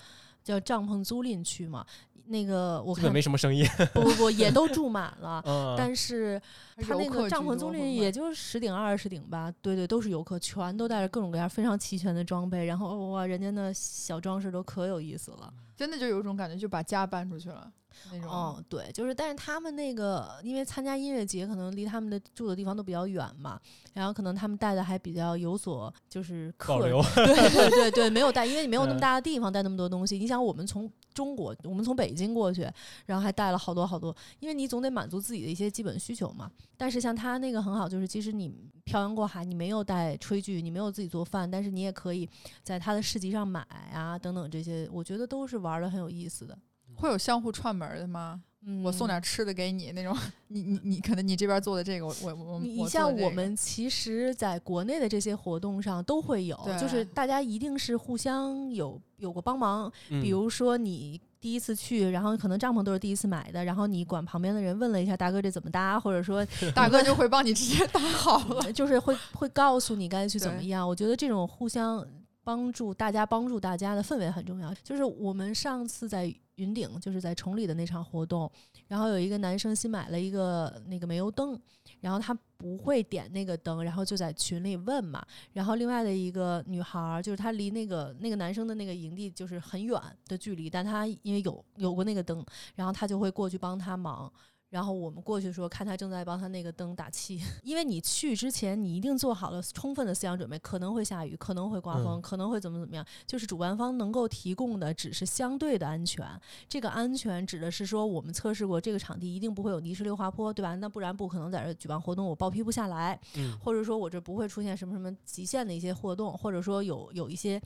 [0.44, 1.84] 叫帐篷租赁区嘛，
[2.26, 3.66] 那个我看基本没什么生意。
[3.92, 6.40] 不不不也都住满了， 嗯，但是
[6.76, 15.52] 他那个帐篷租赁也就十顶二十顶吧，对对，都是游客，全都带着各种各样非常齐全的装备，然后哇，人家那小装饰都可有意思了。
[15.76, 17.72] 真的就有一种感觉，就把家搬出去了
[18.12, 18.28] 那种。
[18.30, 23.60] 哦，对，就是，但是他们那个，因为参加音乐节，可能离他们的住的地方都比较远嘛，
[23.92, 27.02] 然后可能他们带的还比较有所就是克保留。
[27.14, 30.18] 对对对对，没有带，因为你没有那么嗯大的地方带那么多东西。
[30.18, 32.68] 你想，我们从中国，我们从北京过去，
[33.06, 36.50] 然后还带了好多好多，因为你总得满足自己的一些基本需求嘛。
[36.76, 38.52] 但是像他那个很好，就是即使你
[38.84, 42.28] 漂洋过海，你没有带炊具，你没有自己做饭，但是你也可以
[42.62, 43.60] 在他的市集上买
[43.92, 46.58] 啊，等等这些，我觉得都是玩的很有意思的。
[46.94, 48.42] 会有相互串门儿的吗？
[48.66, 50.16] 嗯，我送点吃的给你那种，
[50.48, 66.42] 你你你可能你这边做的这个，我我我你像我们其实在国内的这些活动上都会有，就是大家一定是互相有有过帮忙，嗯比如说你第一次去，然后可能帐篷都是第一次买的，然后你管旁边的人问了一下大哥这怎么搭，或者说
[66.74, 68.62] 大哥就会帮你直接搭好了。
[68.72, 70.88] 就是会会告诉你该去怎么样。
[70.88, 72.02] 我觉得这种互相
[72.42, 74.72] 帮助大家帮助大家的氛围很重要。
[74.82, 78.50] 就是我们上次在云顶，就是在崇礼的那场活动，
[78.86, 81.60] 然后有一个男生新买了一个那个煤油灯，
[82.00, 85.24] 然后他不会点那个灯，然后就在群里问嘛。
[85.52, 94.32] 然后另外的一个女孩儿，就是她离那个那个男生的那个营地就是很远的距离，但她因为有有过那个灯，然后她就会过去帮他忙。
[94.70, 103.06] 然后我们过去的时候，看他正在帮他那个灯打气， 因为你去之前，你一定做好了充分的思想准备，可能会下雨，可能会刮风，嗯可能会怎么怎么样。
[103.24, 106.26] 就是主办方能够提供的只是相对的安全，
[106.68, 110.74] 这个安全指的是说，我们测试过这个场地一定不会有泥石流滑坡，对吧？
[110.74, 113.18] 那不然不可能在这举办活动，我报批不下来。
[113.36, 117.60] 嗯或者说我这不会出现什么什么极限的一些活动，或者说有有一些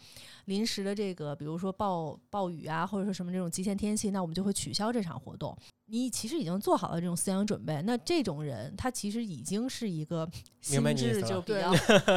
[0.45, 5.57] 临时的这个，比如说暴暴雨啊，或者说什么这种极限天气，那我们就会取消这场活动。
[5.91, 10.29] 你其实已经做好了这种思想准备，那这种人他其实已经是一个
[10.61, 11.73] 心智就比较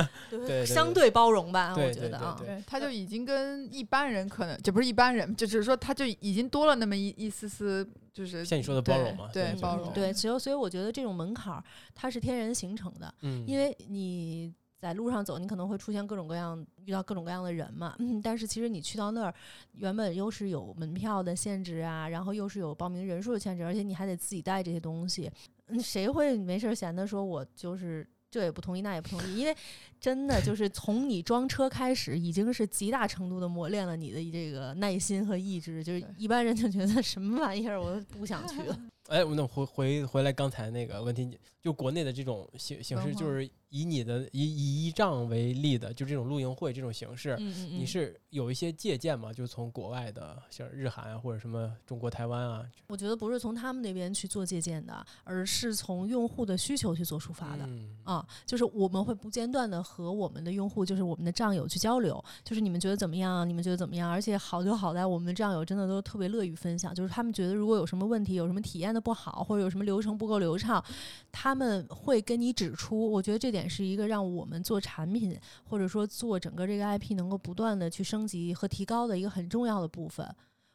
[0.66, 11.64] 相对包容吧，我觉得啊，他就已经跟一般人可能就不是一般人，就只是说他就已经多了那么一一丝丝，就是像你说的包容嘛对对包容，对，所以所以我觉得这种门槛儿
[11.96, 17.96] 它是天然形成的，嗯，因为你在路上走，你可能会出现各种各样遇到各种各样的人嘛。
[18.24, 19.34] 但是其实你去到那儿，
[19.74, 25.32] 原本又是有门票的限制啊，然后又是有报名人数的限制，而且你还得自己带这些东西。
[25.80, 29.38] 谁会没事闲的说我就是这也不同意那也不同意？
[29.38, 29.56] 因为
[30.02, 35.84] 真的就是从你装车开始，已经是极大程度的磨练了你的这个耐心和意志。
[35.84, 38.78] 就是一般人就觉得什么玩意儿，我都不想去了。
[39.08, 49.34] 哎，那回回回来刚才那个问题，就国内的这种形形式，就是以你的以以依仗为例的，就这种露营会这种形式，嗯嗯你是有一些借鉴吗？
[49.34, 57.66] 就从国外的，像日韩啊，或者什么中国台湾啊，我觉得不是从他们那边去做借鉴的，而是从用户的需求去做出发的。
[57.66, 63.48] 嗯啊，就是我们会不间断的和我们的用户，就是我们的战友去交流，就是你们觉得怎么样？
[63.48, 64.10] 你们觉得怎么样？
[64.10, 70.82] 而且好就好在我们的战友真的都特别乐于分享，就是他们觉得如果有什么问题，有什么体验的不好，或者有什么流程不够流畅，
[71.32, 73.12] 他们会跟你指出。
[73.12, 80.26] 我觉得这点是一个让我们做产品或者说做整个这个 IP 能够不断的去升级和提高的一个很重要的部分。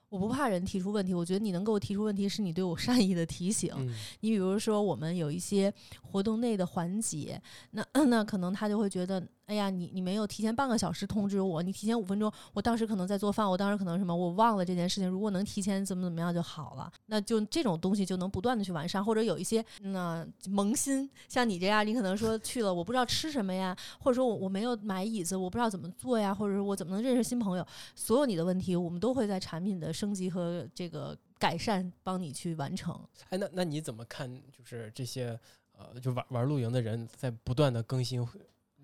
[0.08, 3.72] 我不怕人提出问题，我觉得你能够提出问题是你对我善意的提醒。
[3.76, 7.40] 嗯你比如说，我们有一些活动内的环节，
[7.72, 32.98] 那 那可能他就会觉得，哎呀，你你没有提前半个小时通知我，你提前五分钟，我当时可能在做饭，我当时可能什么，我忘了这件事情，如果能提前怎么怎么样就好了，那就这种东西就能不断的去完善，或者有一些那萌新，像你这样，你可能说去了，我不知道吃什么呀，或者说我我没有买椅子，我不知道怎么做呀，或者说我怎么能认识新朋友，所有你的问题，我们都会在产品的升级和这个改善帮你去完成。
[33.30, 34.28] 哎，那那你怎么看？
[34.50, 35.38] 就是这些
[35.78, 38.26] 呃，就玩玩露营的人在不断的更新，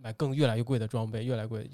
[0.03, 1.71] 买更越来越贵的装备，越来越贵，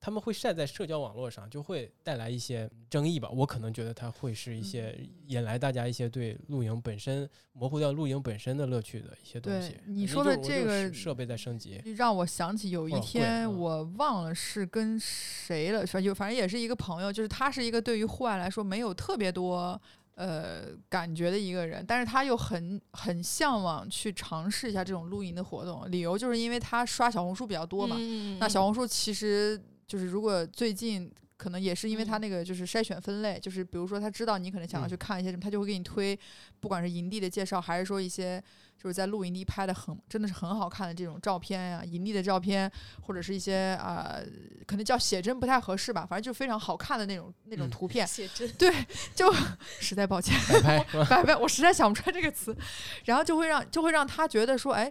[0.00, 3.28] 他们会晒在社交网络上，就会带来一些争议吧。
[3.28, 9.76] 我可能觉得它会是一些引来大家一些对露营本身模糊掉露营本身的乐趣的一些东西。
[9.84, 19.80] 你说的这个设备在升级，让我想起有一天，嗯我忘了是跟谁了，反正就反正也是一个朋友，就是他是一个对于户外来说没有特别多
[20.16, 27.96] 呃感觉的一个人，但是他又很很向往去尝试一下这种露营的活动，理由就是因为他刷小红书比较多嘛。
[27.98, 31.10] 嗯那小红书其实就是如果最近。
[31.36, 36.18] 可能也是因为他嗯那个就是筛选分类，就是比如说他知道你可能想要嗯去看一些什么，他就会给你推，
[36.60, 38.42] 不管是营地的介绍，还是说一些
[38.76, 42.70] 就是在露营地拍的很真的是很好看的这种照片呀、营地的照片，
[43.02, 44.18] 或者是一些啊、
[44.66, 48.06] 可能叫写真不太合适吧，反正就非常好看的那种那种嗯图片。
[48.06, 48.72] 写真，对，
[49.14, 49.32] 就
[49.80, 51.04] 实在抱歉，摆拍是吧？
[51.10, 52.56] 摆摆，我实在想不出来这个词，
[53.04, 54.90] 然后就会让就会让他觉得说，哎，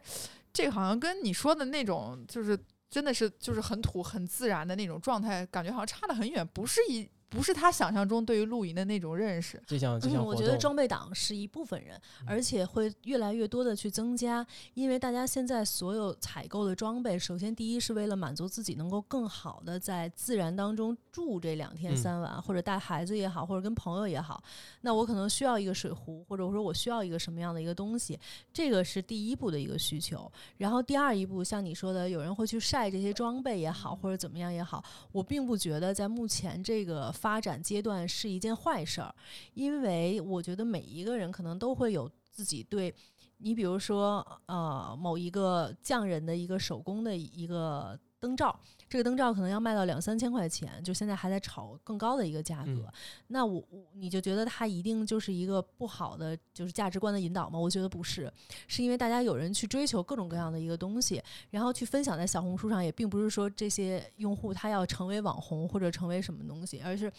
[0.53, 2.57] 这个好像跟你说的那种就是
[2.95, 7.05] 真的是就是很土很自然的那种状态，感觉好像差得很远，不是一
[7.35, 9.61] 不是他想象中对于露营的那种认识。
[9.67, 24.41] 这项这项嗯，我觉得装备党是一部分人，而且会越来越多的去增加，因为大家现在所有采购的装备，首先第一是为了满足自己能够更好的在自然当中住这两天嗯三晚，或者带孩子也好，或者跟朋友也好，
[24.79, 28.17] 那我可能需要一个水壶，或者说我需要一个什么样的一个东西，
[28.53, 30.31] 这个是第一步的一个需求。
[30.57, 39.11] 然后第二一步，像你说的，有人会去晒这些装备也好，或者怎么样也好，我并不觉得在目前这个发展阶段是一件坏事儿，
[39.55, 42.93] 因为我觉得每一个人可能都会有自己对。
[43.37, 52.85] 你比如说，呃，某一个匠人的一个手工的一个灯罩，这个灯罩可能要卖到两三千块钱，就现在还在炒更高的一个价格。
[52.85, 52.91] 嗯
[53.27, 57.59] 那我我你就觉得它一定就是一个不好的就是价值观的引导吗？
[57.59, 58.31] 我觉得不是，
[58.67, 67.11] 是因为大家有人去追求各种各样的一个东西，然后去分享在小红书上，也并不是说这些用户他要成为网红或者成为什么东西，而是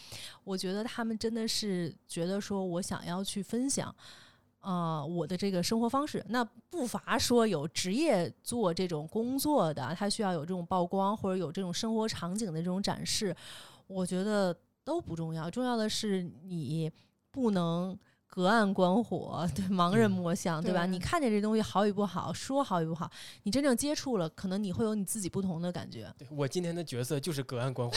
[0.45, 3.95] 我觉得他们真的是觉得说我想要去分享。
[4.67, 13.33] 呃，我的这个生活方式，那不乏说有职业做这种工作的，他需要有这种曝光或者有这种生活场景的这种展示，
[13.87, 14.53] 我觉得
[14.83, 16.91] 都不重要，重要的是你
[17.31, 20.85] 不能隔岸观火，对，盲人嗯摸象，对吧？
[20.85, 23.09] 对你看见这东西好与不好，说好与不好，
[23.45, 26.13] 你真正接触了，可能你会有你自己不同的感觉。
[26.19, 27.97] 对我今天的角色就是隔岸观火，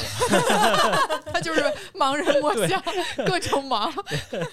[1.34, 1.62] 他就是
[1.96, 2.80] 盲人摸象，
[3.26, 3.92] 各种盲。
[4.32, 4.46] 嗯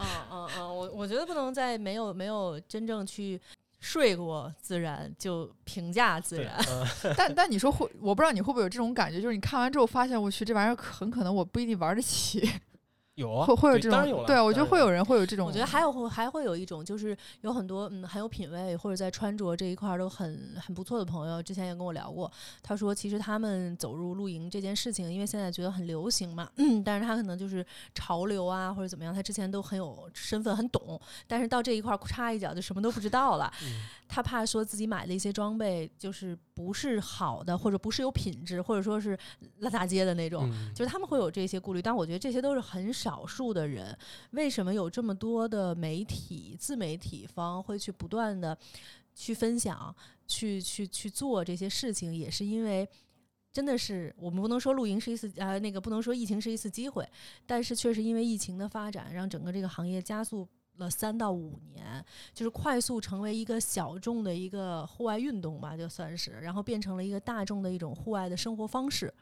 [0.32, 3.38] 嗯嗯，我我觉得不能在没有没有真正去
[3.80, 6.54] 睡过自然就评价自然。
[6.68, 12.50] 嗯 但但你说会，我不知道你会不会有这种感觉，就是你看完之后发现，我去，这玩意儿很可能我不一定玩得起。
[13.20, 22.30] 有啊，会会有这种对我觉得会有人会有这种，我觉得还有会还会有一种，就是有很多嗯很有品味或者在穿着这一块儿都很很不错的朋友，之前也跟我聊过，
[22.62, 39.16] 他说其实他们走入露营这件事情，因为现在觉得很流行嘛，嗯，但是他可能就是潮流啊或者怎么样，他之前都很有身份很懂，但是到这一块儿插一脚就什么都不知道了，嗯他怕说自己买的一些装备就是不是好的，或者不是有品质，或者说是
[39.58, 40.48] 烂大街的那种。
[40.52, 43.96] 嗯就是他们会有这些顾虑，但我觉得这些都是很少少数的人。
[44.30, 48.56] 为什么有这么多的媒体、自媒体方会去不断的
[49.14, 49.94] 去分享、
[50.28, 52.88] 去去去做这些事情，也是因为
[53.52, 57.04] 真的是我们不能说露营是一次呃那个不能说疫情是一次机会，
[57.46, 60.48] 但是确实因为疫情的发展，让整个这个行业加速。
[60.76, 69.12] 了三到五年，就是快速成为一个小众的一个户外运动吧，就算是，然后变成了一个大众的一种户外的生活方式。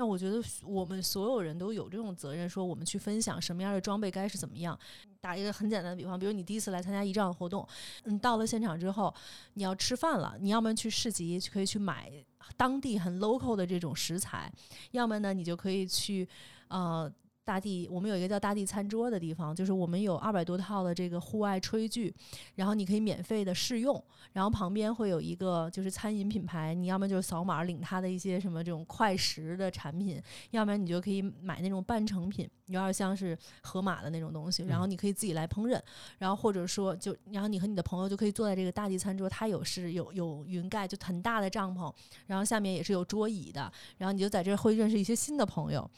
[0.00, 4.78] 那我觉得我们所有人都有这种责任，说我们去分享什么样的装备该是怎么样。
[5.20, 7.68] 打一个很简单的比方，比如你第一次来参加仪仗活动，
[8.04, 9.14] 嗯，到了现场之后，
[9.52, 12.10] 你要吃饭了，你要么去市集可以去买
[12.56, 14.50] 当地很 local 的这种食材，
[14.92, 16.26] 要么呢你就可以去
[16.68, 17.12] 呃。
[17.50, 22.14] 大地，我们有一个叫大地餐桌的地方，就是我们有二百多套的这个户外炊具，
[22.54, 24.00] 然后你可以免费的试用，
[24.32, 35.80] 然后旁边会有一个就是餐饮品牌，你要么就是扫码领它的一些什么这种快食的产品，要不然你就可以买那种半成品，有点像是盒马的那种东西，然后你可以自己来烹饪，
[36.18, 41.92] 然后或者说就然后你和你的朋友就可以坐在这个大地餐桌，它有是有有云盖，就很大的帐篷，
[42.28, 45.90] 然后下面也是有桌椅的，然后你就在这儿会认识一些新的朋友。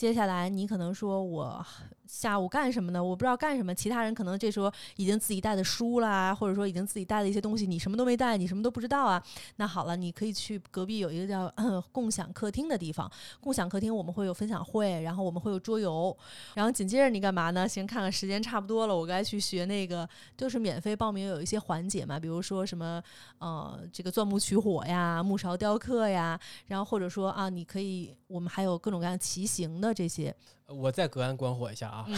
[0.00, 1.62] 接下来你可能说我
[2.06, 3.04] 下午干什么呢？
[3.04, 3.72] 我不知道干什么。
[3.72, 9.22] 其他人可能这时候已经自己带的书啦，或者说已经自己带了一些东西，你什么都没带，你什么都不知道啊。
[9.56, 13.08] 那好了，你可以去隔壁有一个叫、呃、共享客厅的地方。
[13.40, 16.16] 共享客厅我们会有分享会，然后我们会有桌游，
[16.54, 17.68] 然后紧接着你干嘛呢？
[17.68, 23.00] 行，看看时间差不多了，我该去学那个，就是免费报名有一些环节嘛，比如说什么
[23.38, 30.34] 呃这个钻木取火呀、木勺雕刻呀，然后或者说啊，你可以我们还有各种各样骑行的这些。
[30.66, 32.16] 我再隔岸观火一下啊， 嗯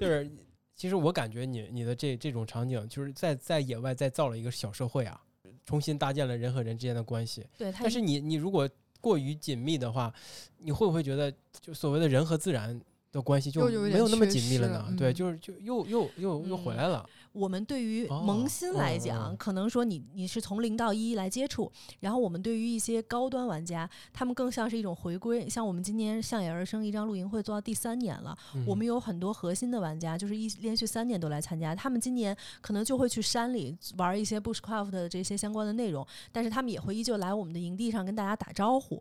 [0.00, 0.30] 就是
[0.74, 5.20] 其实我感觉你你的这这种场景，就是在在野外再造了一个小社会啊，
[5.66, 7.46] 重新搭建了人和人之间的关系。
[7.58, 8.68] 对，但是你你如果
[9.00, 10.12] 过于紧密的话，
[10.58, 12.80] 你会不会觉得就所谓的人和自然
[13.12, 14.94] 的关系就没有那么紧密了呢？
[14.96, 17.08] 对，嗯就是就又又又又回嗯来了。
[17.32, 21.70] 我们对于哦萌新来嗯讲，嗯可能说你你是从零到一来接触，
[22.00, 25.48] 然后我们对于一些高端玩家，他们更像是一种回归。
[25.48, 39.00] 像我们今年向野而生一张露营会做到第三年了，我嗯们有很多核心的玩家，就是一连续三年都来参加，他们今年可能就会去山里玩一些 bushcraft 的这些相关的内容，但是他们也会依旧来我们的营地上跟大家打招呼。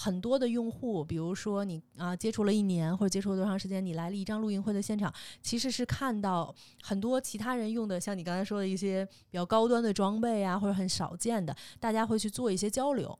[0.00, 13.18] 很多的用户，比如说你啊接触了一年或者接触了多长时间，你来了一张露营会的现场，其实是看到很多其他人用的，像你刚才说的一些比较高端的装备啊，或者很少见的，大家会去做一些交流。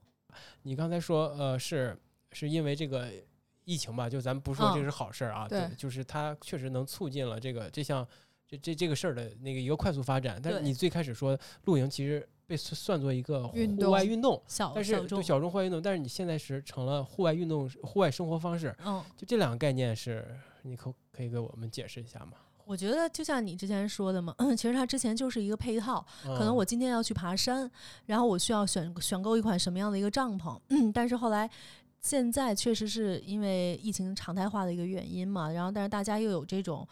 [0.62, 1.98] 你刚才说呃是
[2.30, 3.10] 是因为这个
[3.64, 4.08] 疫情吧？
[4.08, 8.06] 就咱们不说这嗯是好事儿啊，对就是它确实能促进了这个这项
[8.46, 10.40] 这这这个事儿的那个一个快速发展。
[10.40, 13.56] 但是你最开始说露营其实被算算作一个户
[13.90, 20.26] 外运动，小但是对小众，户外运动，但是你现在是成了户外运动、户外生活方式，嗯，就这两个概念是，
[20.62, 22.32] 你可可以给我们解释一下吗？
[22.64, 27.70] 我觉得就像你之前说的嘛， 其实它之前就是一个配套，可能嗯我今天要去爬山，
[28.06, 30.58] 然后我需要选选购一款什么样的一个帐篷，
[30.92, 31.48] 但是后来。
[32.00, 36.86] 现在确实是因为疫情常态化的一个原因嘛，然后但是大家又有这种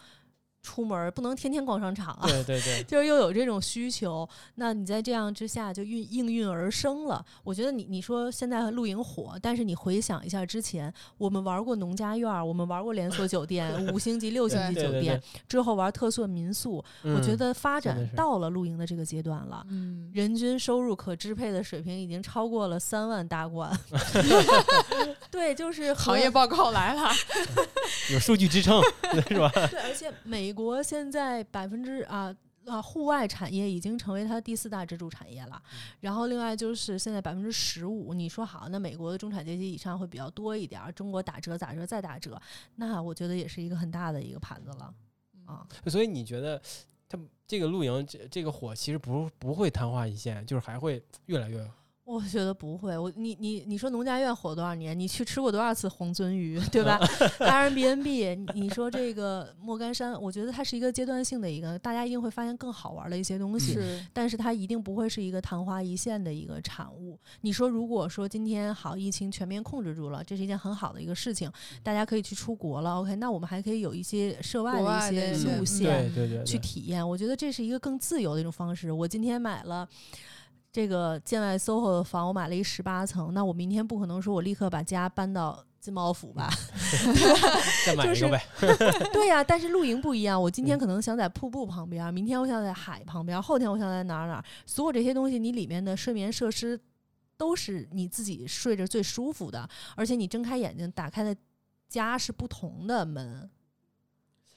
[0.67, 7.25] 出门不能天天逛商场啊，对对对， 就是又有这种需求，那你在这样之下就运应运而生了。
[7.45, 19.65] 我觉得你你说现在露营火，但是你回想一下之前，我们玩过农家院，我们玩过连锁酒店、 五星级、六星级酒店对，之后玩特色民宿，我觉嗯得发展到了露营的这个阶段了。
[19.71, 23.71] 嗯，人均收入可支配的水平已经超过了三万大关，
[25.31, 27.09] 对，就是行业报告来了，
[28.11, 28.83] 有数据支撑，
[29.29, 29.51] 是吧？
[29.71, 35.63] 对，而且美国现在百分之啊啊户外产业已经成为它第四大支柱产业了。
[36.01, 42.41] 然后另外就是现在百分之十五，你说好，那美国的中产阶级以上会比较多一点儿，中国打折打折再打折，
[42.75, 44.93] 那我觉得也是一个很大的一个盘子了
[45.45, 45.65] 啊。
[45.87, 46.61] 所以你觉得
[47.09, 47.17] 它
[47.47, 51.65] 这个露营这这个火其实不不会昙花一现，就是还会越来越
[52.07, 54.97] 我觉得不会，我你你你说农家院火多少年？
[54.97, 57.01] 你去吃过多少次红鳟鱼，对吧？
[57.41, 67.19] Airbnb，你说这个莫干山，我觉得它是一个阶段性的一个，大家一定会发现更好玩的一些东西，是但是它一定不会是一个昙花一现的一个产物。
[67.41, 71.51] 你说，如果说今天好疫情全面控制住了，这是一件很好的一个事情，
[71.83, 76.09] 大家可以去出国了，OK，那我们还可以有一些涉外的一些路线，
[76.47, 77.07] 去体验。
[77.07, 78.93] 我觉得这是一个更自由的一种方式。
[78.93, 79.89] 我今天买了。
[80.77, 86.51] 这个建外 SOHO 的房，我买了一十八层，那我明天不可能说我立刻把家搬到金茂府吧？
[87.87, 88.47] 再买就是一个呗。
[89.11, 96.79] 对呀、但是露营不一样，我今天可能想在瀑布旁边，明天我想在海旁边，后天我想在哪儿哪儿，所有这些东西，你里面的睡眠设施
[97.39, 101.35] 都是你自己睡着最舒服的，而且你睁开眼睛打开的
[101.89, 103.49] 家是不同的门。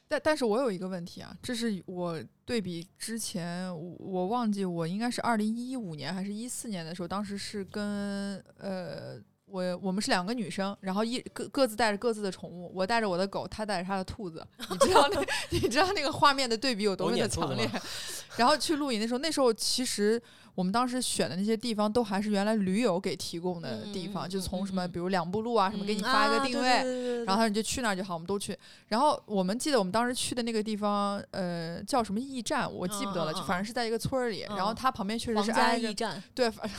[0.10, 17.70] 但但是我有一个问题啊，这是我对比之前，我我忘记我应该是二零一五年还是一四年的时候，当时是跟呃我我们是两个女生，然后一各各自带着各自的宠物，我带着我的狗，她带着她的兔子，你知道那 你知道那个画面的对比有多么的强烈？
[18.36, 20.20] 然后去露营的时候，那时候其实
[20.60, 26.82] 我们当时选的那些地方都还是原来驴友给提供的地方，就从什么比如两步路啊什么给你嗯发一个定位。
[26.82, 28.58] 对对对然后你就去那儿就好，我们都去。
[28.90, 34.42] 然后我们记得我们当时去的那个地方，呃，叫什么驿站，我记不得了，就反正是在一个村儿里。
[34.50, 36.70] 然后嗯它旁边确实是挨着驿，站，对，反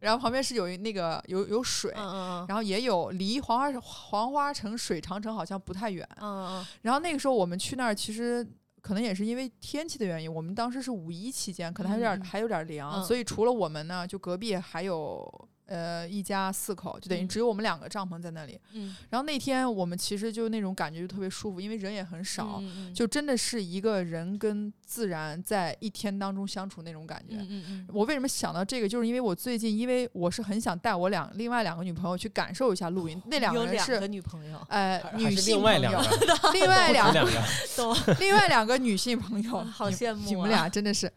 [0.00, 1.92] 然后旁边是有一那个有有水，
[2.48, 6.08] 然后也有离黄花黄花城水长城好像不太远。
[6.80, 8.46] 然后那个时候我们去那儿，其实
[8.88, 13.04] 可能也是因为天气的原因，我们当时是五一期间，可能还有点、还有点凉，嗯。
[13.04, 15.30] 所以除了我们呢，就隔壁还有
[15.68, 17.28] 呃一家四口，就等于嗯。
[17.28, 18.58] 只有我们两个帐篷在那里。
[18.72, 22.60] 嗯，然后那天我们其实就那种感觉就特别舒服，因为人也很少，
[22.92, 27.36] 就真的是一个人跟自然在一天当中相处那种感觉。
[27.36, 27.88] 嗯嗯嗯。
[27.92, 35.90] 我为什么想到这个，就是因为我最近，因为我是很想带我两另外两个女朋友去感受一下露营，那两个人是有两个女朋友，呃女性另外朋友。
[35.90, 41.12] 两个，另外两个不止两个， 另外两个女性朋友， 好羡慕、啊、你们俩真的是，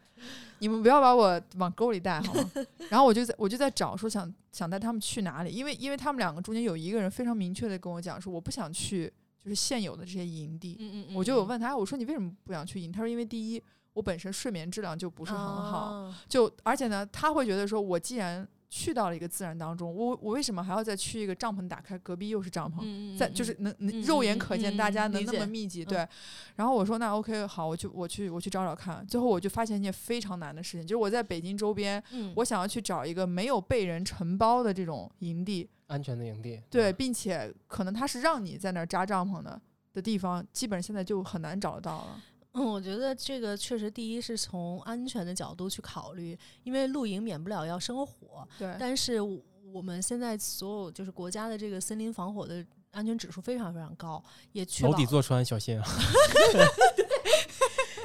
[0.59, 2.51] 你们不要把我往沟里带好吗？
[2.89, 12.91] 然后我就在我就在找说想想带他们去哪里，因为因为他们两个中间有一个人非常明确的跟我讲说我不想去就是现有的这些营地，嗯嗯嗯，我就有问他，哎我说你为什么不想去营？
[12.91, 22.77] 他说因为第一我本身睡眠质量就不不是很好，啊就而且呢他会觉得说我既然去到了一个自然当中，我我为什么还要再去一个帐篷打开，隔壁又是帐篷？
[22.83, 26.07] 嗯嗯在就是能肉眼嗯可见，嗯大家能那么密集，嗯对。
[26.55, 29.05] 然后我说那 OK 好，我去我去我去找找看。
[29.05, 36.61] 最后我就发现一件非常难的事情，就是我在北京周边，嗯我想要去找一个没有被人承包的这种营地，安全的营地。
[36.69, 39.61] 对，并且可能它是让你在那儿扎帐篷的
[39.93, 42.21] 的地方，基本现在就很难找得到了。
[42.53, 49.41] 嗯，我觉得这个确实，第一是从安全的角度去考虑，因为露营免不了要生火，对，但是我
[49.71, 54.21] 我们现在所有就是国家的这个森林防火的安全指数非常非常高，
[54.51, 55.87] 也确保楼底坐穿，小心啊！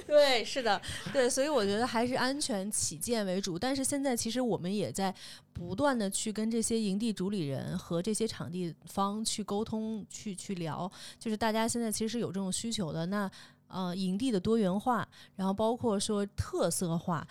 [0.06, 0.80] 对，是的，
[1.12, 3.58] 对，所以我觉得还是安全起见为主。
[3.58, 5.12] 但是现在其实我们也在
[5.52, 13.04] 不断的去跟这些营地主理人和这些场地方去沟通，去去聊，就是大家现在其实是有这种需求的。
[13.06, 13.28] 那
[13.68, 17.26] 呃，营地的多元化，然后包括说特色化。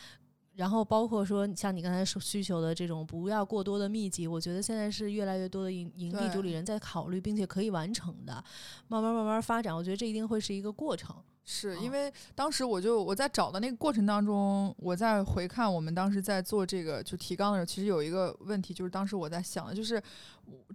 [0.53, 8.41] 然后包括说，像你刚才说需求的这种不要过多的密集，我觉得现在是越来越多的营营地主理人在考虑，并且可以完成的，
[8.87, 11.13] 慢慢慢慢发展，我觉得这一定会是一个过程。
[11.47, 20.01] 是哦因为当时我就我在找的那个过程当中，我在回看我们当时在做这个就提纲的时候，其实有一个问题，就是当时我在想的就是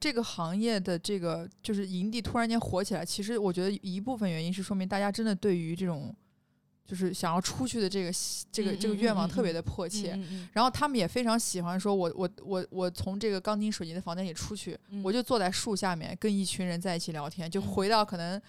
[0.00, 6.14] 这个行业的这个就是营地突然间火起来，其实我觉得一部分原因是说明大家真的对于这种
[6.86, 8.12] 就是想要出去的这个
[8.50, 10.12] 这个嗯这个愿望特别嗯的迫切。
[10.12, 10.48] 嗯嗯。
[10.52, 15.02] 然后他们也非常喜欢说我，我我我从这个钢筋水泥的房间里出去，嗯。
[15.02, 17.62] 我就坐在树下面跟一群人在一起聊天，就嗯。
[17.62, 18.40] 回到可能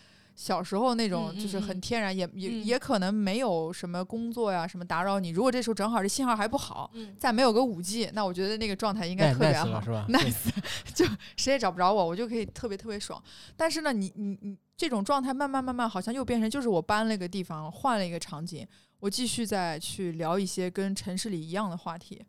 [0.44, 5.30] 小时候那种嗯就是很天然，也也嗯也可能没有什么工作呀什么打扰你。
[5.30, 10.06] 如果这时候正好这信号还不好，嗯再没有个五 G，那我觉得那个状态应该哎特别好了是吧？
[10.10, 10.50] nice，
[10.96, 11.06] 就
[11.38, 13.22] 谁也找不着我，我就可以特别特别爽。
[13.56, 18.68] 但是呢，你你你这种状态慢慢慢慢好像又变成就是我搬了一个地方，换了一个场景，
[19.00, 22.20] 我继续再去聊一些跟城市里一样的话题。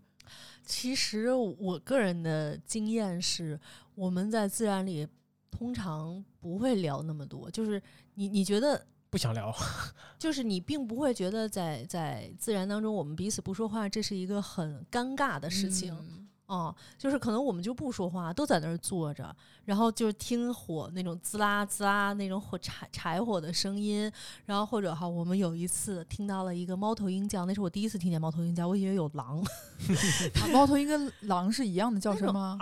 [0.64, 3.58] 其实我个人的经验是，
[3.94, 5.08] 我们在自然里
[5.52, 7.80] 通常不会聊那么多，就是
[8.14, 8.84] 你你觉得。
[9.12, 9.54] 不想聊，
[10.18, 15.94] 就是你并不会觉得在在自然当中，我们彼此不说话，这是一个很尴尬的事情。
[15.94, 16.21] 嗯
[16.52, 19.34] 哦、就是可能我们就不说话，都在那儿坐着，
[19.64, 24.12] 然后就是听火那种滋啦滋啦那种火柴柴火的声音，
[24.44, 29.40] 然后或者哈，我们有一次听到了一个猫头鹰叫，那是我第一次听见猫头鹰叫，我以为有狼，
[30.42, 32.58] 啊猫头鹰跟狼是一样的叫声吗？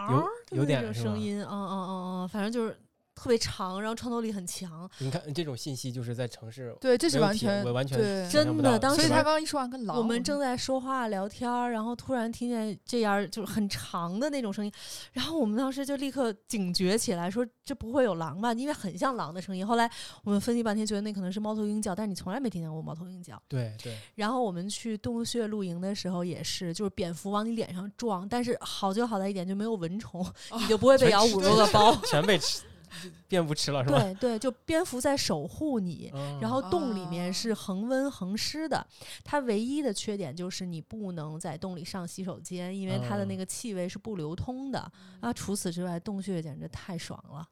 [0.51, 2.79] 有有那种点是吧声音，嗯嗯嗯嗯，反正就是
[3.21, 14.73] 特别长，然后穿透力很强，你看这种信息就是在城市对，这是完全完全对真的当时所以他刚刚一说完跟狼，我们正在说话聊天儿，然后突然听见这样就是很长的那种声音，
[15.13, 18.55] 然后我们当时就立刻警觉起来，说这不会有狼吧？
[18.55, 19.67] 因为很像狼的声音。
[19.67, 19.91] 后来
[20.25, 23.39] 我们分析半天，觉得那可能是猫头鹰叫，但是你从来没听见过猫头鹰叫。
[23.47, 30.27] 对对，然后我们去洞穴露营的时候也是，就是蝙蝠往你脸上撞，但是好就好在一点就没有蚊虫，
[30.59, 31.95] 你就不会被咬五六个包。
[32.09, 32.63] 全被吃
[33.29, 34.01] 蝙蝠吃了是吧？
[34.03, 36.11] 对对，就蝙蝠在守护你。
[36.15, 38.87] 嗯然后洞里啊面是恒温恒湿的，
[39.25, 45.33] 它唯一的缺点就是你不能在洞里上洗手间，因为它的那嗯个气味是不流通的啊。
[45.33, 47.47] 除此之外，洞穴简直太爽了，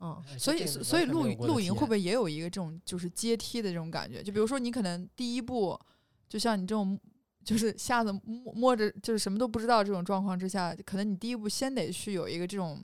[0.00, 4.22] 嗯，哎所以所以露露营会不会也有一个这种就是阶梯的这种感觉？
[4.22, 5.78] 就比如说你可能第一步，
[6.28, 6.98] 就像你这种
[7.44, 12.82] 就是瞎子摸摸着就是什么都不知道这种状况之下，可能你第一步先得去有一个这种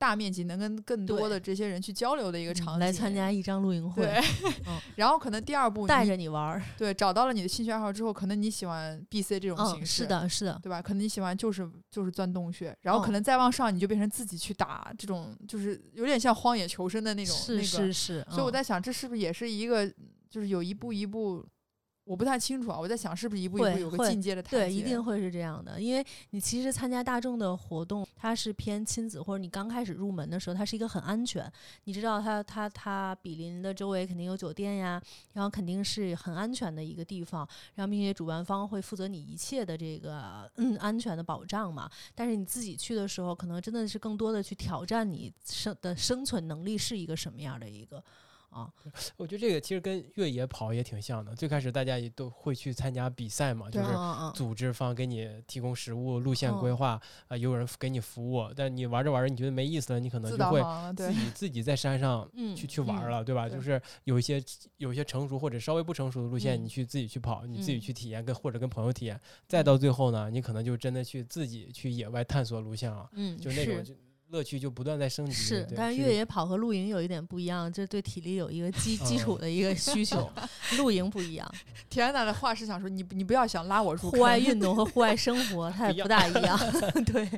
[0.00, 4.18] 大面积能跟更多的这些人去交流的一个嗯场景，来参加一张露营会，对，
[4.66, 10.80] 嗯 然后可能第二步带着你玩儿，对找到了你的兴趣爱好之后，可能你喜欢 B C 这种形嗯，式，是的，是的，对吧？
[10.80, 17.84] 可能你喜欢就是就是钻洞穴，然后可嗯能再往上你就变成自己去打这种，就是有点像荒野求生的那种那是个。
[17.84, 19.86] 是是，嗯所以我在想，这是不是也是一个，
[20.30, 21.44] 就是有一步一步，
[22.10, 22.76] 我不太清楚啊。
[22.76, 24.56] 我在想，是不是一步一步有个进阶的台阶？
[24.56, 31.48] 对，一定会是这样的，因为你其实参加大众的活动，它是偏亲子，或者你刚开始入门的时候，它是一个很安全。
[31.84, 35.00] 你知道它它它比邻的周围肯定有酒店呀，
[35.34, 41.88] 然后肯定是很安全的一个地方，然后并且主办方会负责你一切的这个嗯安全的保障嘛。
[42.16, 48.02] 但是你自己去的时候，可能真的是更多的去挑战你生的生存能力是一个什么样的一个
[48.50, 48.68] 啊，
[49.16, 51.34] 我觉得这个其实跟越野跑也挺像的。
[51.34, 53.88] 最开始大家也都会去参加比赛嘛，就是
[54.34, 58.50] 组织方给你提供食物、路线规嗯划，啊，也有人给你服务。
[58.56, 60.60] 但你玩着玩着，你觉得没意思了，你可能就会
[60.96, 63.48] 自己自己在山上嗯去去玩了，对吧？
[63.48, 64.42] 对就是有一些
[64.78, 69.18] 有一些成熟或者稍微不成熟的路线，嗯你去自己去跑，你自己嗯去体验，跟或者跟朋友体验。
[69.46, 73.94] 再到最后呢，你可能就真的去自己去野外探索路线了，嗯，就那种就
[74.30, 75.32] 乐趣就不断在升级。
[75.32, 80.30] 是，但是越野跑和露营有一点不一样，这对体力有一个基基础哦的一个需求，
[80.78, 81.54] 露营不一样，
[81.88, 86.58] 田娜的话是想说，你你不要想拉我入户外运动和户外生活 它也不大一样，
[87.04, 87.28] 对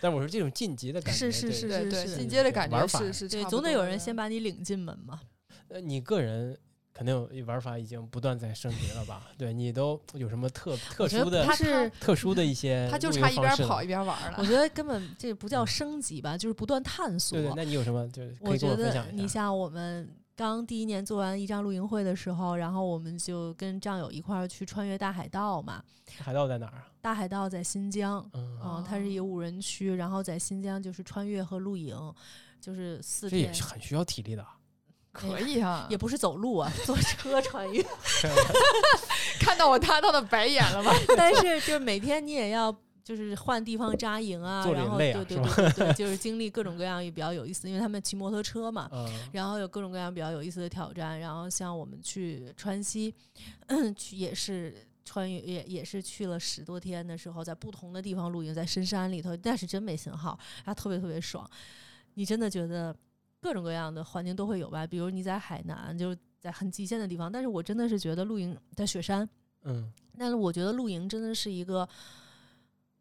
[0.00, 5.20] 但我说这种晋级的感觉，对是是是是进阶的感觉是是对，总得有人先把你领进门嘛。
[5.68, 6.56] 呃，你个人
[6.94, 9.28] 肯定有玩法已经不断在升级了吧？
[9.36, 14.36] 对你都有什么特特我觉得殊的特殊的一些他就差一边跑一边玩了。
[14.38, 17.48] 我觉得根本这不叫升级吧，就是不断探索对。
[17.48, 19.04] 对，那你有什么就是我觉得？
[19.12, 25.82] 你像我们刚第一年做完一张露营会的时候，然后我们就跟战友一块儿去穿越大海道嘛。
[26.18, 26.86] 海盗在哪儿啊？
[27.00, 31.96] 大海道在新疆，嗯，嗯，它是一个无人区，然后在新疆就是穿越和露营，
[32.60, 34.46] 就是四天这也，是很需要体力的。
[35.14, 37.82] 可以啊，也不是走路啊， 坐车穿越。
[39.40, 40.92] 看到我搭档的白眼了吗？
[41.16, 48.88] 但是就是每天你也要就是换地方扎营啊，然后对对对对对，就是经历各种各样也比较有意思，因为他们骑摩托车嘛。
[48.92, 53.14] 嗯，然后有各种各样比较有意思的挑战，然后像我们去川西，
[53.96, 61.48] 去也是穿越，也也是去了十多天的时候，在不同的地方露营，在深山里头，但是真没信号，然后特别特别爽。
[62.14, 62.94] 你真的觉得
[63.44, 64.86] 各种各样的环境都会有吧？
[64.86, 69.28] 比如你在海南，就是在很极限的地方，但是我真的是觉得露营在雪山，
[69.64, 71.86] 嗯，但是我觉得露营真的是一个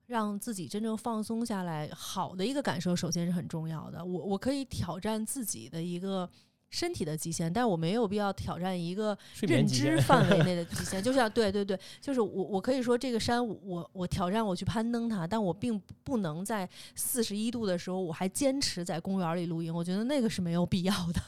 [0.05, 4.03] 让自己真正放松下来好的一个感受，首先是很重要的。
[4.03, 6.29] 我我可以挑战自己的一个
[6.73, 11.01] 身体的极限，但我没有必要挑战一个认知范围内的极限。
[11.01, 21.21] 就像对对对，就是我我可以说这个山我我挑战我去攀登它，但我并不能在四十一度的时候我还坚持在公园里露营，我觉得那个是没有必要的。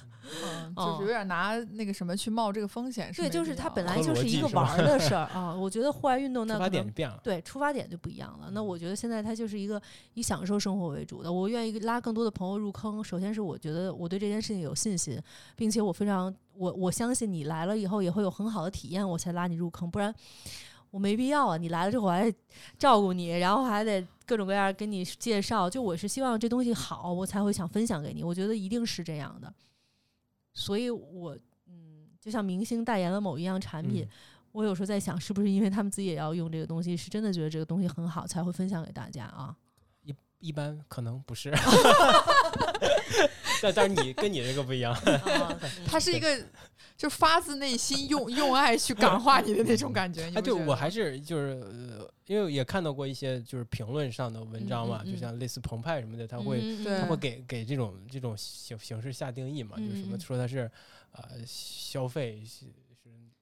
[0.43, 3.11] 嗯，就哦是有点拿那个什么去冒这个风险。
[3.13, 5.53] 对，就是它本来就是一个玩儿的事儿 啊。
[5.53, 7.19] 我觉得户外运动那出发可能点就变了。
[7.23, 8.49] 对，出发点就不一样了。
[8.51, 9.81] 那我觉得现在它就是一个
[10.13, 11.31] 以享受生活为主的。
[11.31, 13.03] 我愿意拉更多的朋友入坑。
[13.03, 15.21] 首先是我觉得我对这件事情有信心，
[15.55, 19.89] 并且我非常我我相信你来了以后也会有很好的体验，我才拉你入坑。
[19.89, 20.13] 不然
[20.91, 21.57] 我没必要啊！
[21.57, 22.37] 你来了之后我还得
[22.77, 25.69] 照顾你，然后还得各种各样跟你介绍。
[25.69, 28.23] 就我是希望这东西好，我才会想分享给你。
[28.23, 29.53] 我觉得一定是这样的。
[30.55, 31.37] 所以我
[31.67, 34.03] 嗯，就像明星代言了某一样产品。
[34.03, 34.09] 嗯
[34.55, 39.53] 我有时候在想，是不是因为他们自己也要用这个东西，是真的觉得这个东西很好，才会分享给大家啊？
[40.39, 41.51] 一一般，可能不是。
[43.61, 46.37] 但但是你跟你这个不一样，啊 他是一个
[46.97, 50.27] 就发自内心用用爱去感化你的那种感觉。
[50.29, 51.59] 你哎，对不觉得我还是就是、
[51.97, 60.69] 呃因为也看到过一些就是评论上的文章嘛，就像类似澎湃什么的，他会、他会给给这种这种形形式下定义嘛，就是什么说它是
[61.11, 62.41] 呃消费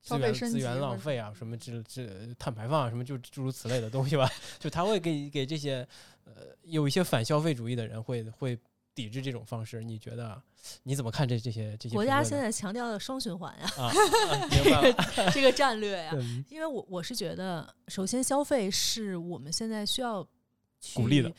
[0.02, 2.06] 资源资源浪费啊，什么这这
[2.38, 4.30] 碳排放啊，什么就诸如此类的东西吧，
[4.60, 5.88] 就他会给给这些
[6.26, 8.57] 呃有一些反消费主义的人会会
[8.95, 10.41] 抵制这种方式，你觉得
[10.84, 13.69] 你怎么看这这些这些国家现在强调的双循环 呀，
[15.34, 20.28] 这个战略呀，嗯因为我我是觉得，首先消费是我们现在需要
[20.93, 21.36] 鼓励的去。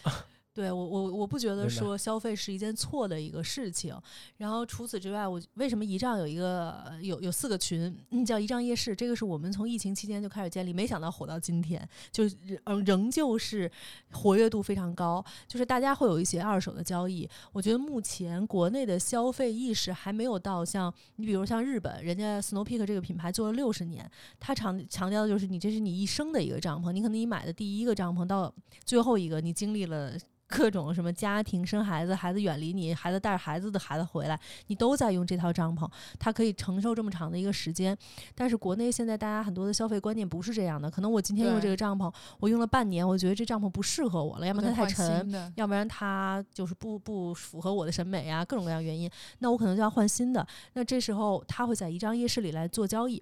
[0.54, 3.92] 对我我我不觉得说消费是一件错的一个事情。
[4.36, 12.22] 然后除此之外，我为什么仪仗有一个呃有有四个群，嗯，叫仪仗夜市，这个是我们从疫情期间就开始建立，没想到火到今天，就
[12.64, 13.68] 仍仍旧是
[14.12, 17.28] 活跃度非常高，就是大家会有一些二手的交易。
[17.52, 30.16] 我觉得目前国内的消费意识还没有到像你比如像日本，人家 Snow Peak 这个品牌做了六十年，他强强调的就是你这是你一生的一个帐篷，你可能你买的第一个帐篷到最后一个，你经历了。
[30.56, 34.38] 各种什么家庭生孩子，孩子远离你，孩子带着孩子的孩子回来，
[34.68, 37.96] 你都在用这套帐篷，它可以承受这么长的一个时间。
[38.36, 50.46] 但是国内现在大家很多的消费观念不是这样的，可能我今天用这个帐篷，我用了半年，我觉得这帐篷不适合我了，要么它太沉，要不然它就是不不符合我的审美啊，各种各样原因，那我可能就要换新的。
[50.74, 53.20] 那这时候他会在一张夜市里来做交易，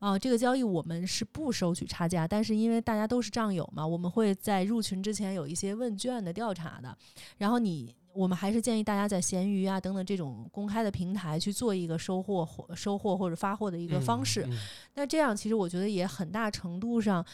[0.00, 6.96] 啊、这个交易我们是不收取差价，但是因为大家都是战友嘛，我们会在入群之前有一些问卷的调查的，
[7.38, 7.94] 然后你。
[8.14, 14.42] 我们还是建议大家在闲鱼啊等等这种公开的平台去做一个收货或收货或者发货的一个方式。
[14.42, 14.58] 嗯嗯
[14.96, 17.24] 那这样其实我觉得也很大程度上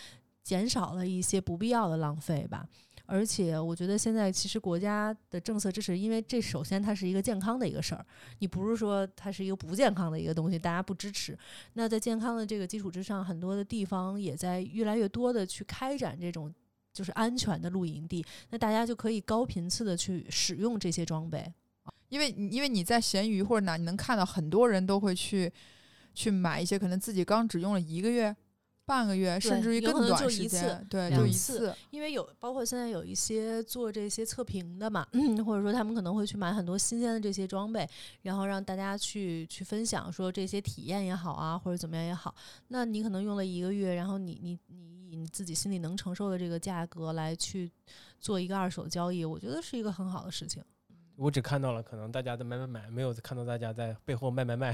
[0.45, 2.65] 减少了一些不必要的浪费吧。
[3.07, 8.07] 而且我觉得现在其实国家的政策支持，因为这首先它是一个健康的一个事儿，
[8.39, 11.37] 你不是说它是一个不健康的一个东西，大家不支持。
[11.73, 16.55] 那在健康的这个基础之上，很多的地方也在越来越多的去开展这种
[16.99, 21.55] 就是安全的露营地，那大家就可以高频次的去使用这些装备。
[22.09, 25.53] 因为因为你在闲鱼或者哪，你能看到很多人都会去
[26.13, 28.35] 去买一些可能自己刚只用了一个月、
[28.85, 31.75] 半个月，甚至于更有可能短时就一次间，对，就一次次。
[31.91, 35.07] 因为有包括现在有一些做这些测评的嘛，
[35.47, 37.89] 或者说他们可能会去买很多新鲜的这些装备，
[38.23, 42.35] 然后让大家去去分享说这些体验也好啊，或者怎么样也好。
[42.69, 47.71] 那你可能用了一个月，然后你你你以你自己心里能承受的这个价格来去
[48.21, 50.63] 做一个二手交易，我觉得是一个很好的事情。
[51.17, 54.73] 我只看到了可能大家在买买买，没有看到大家在背后卖卖卖。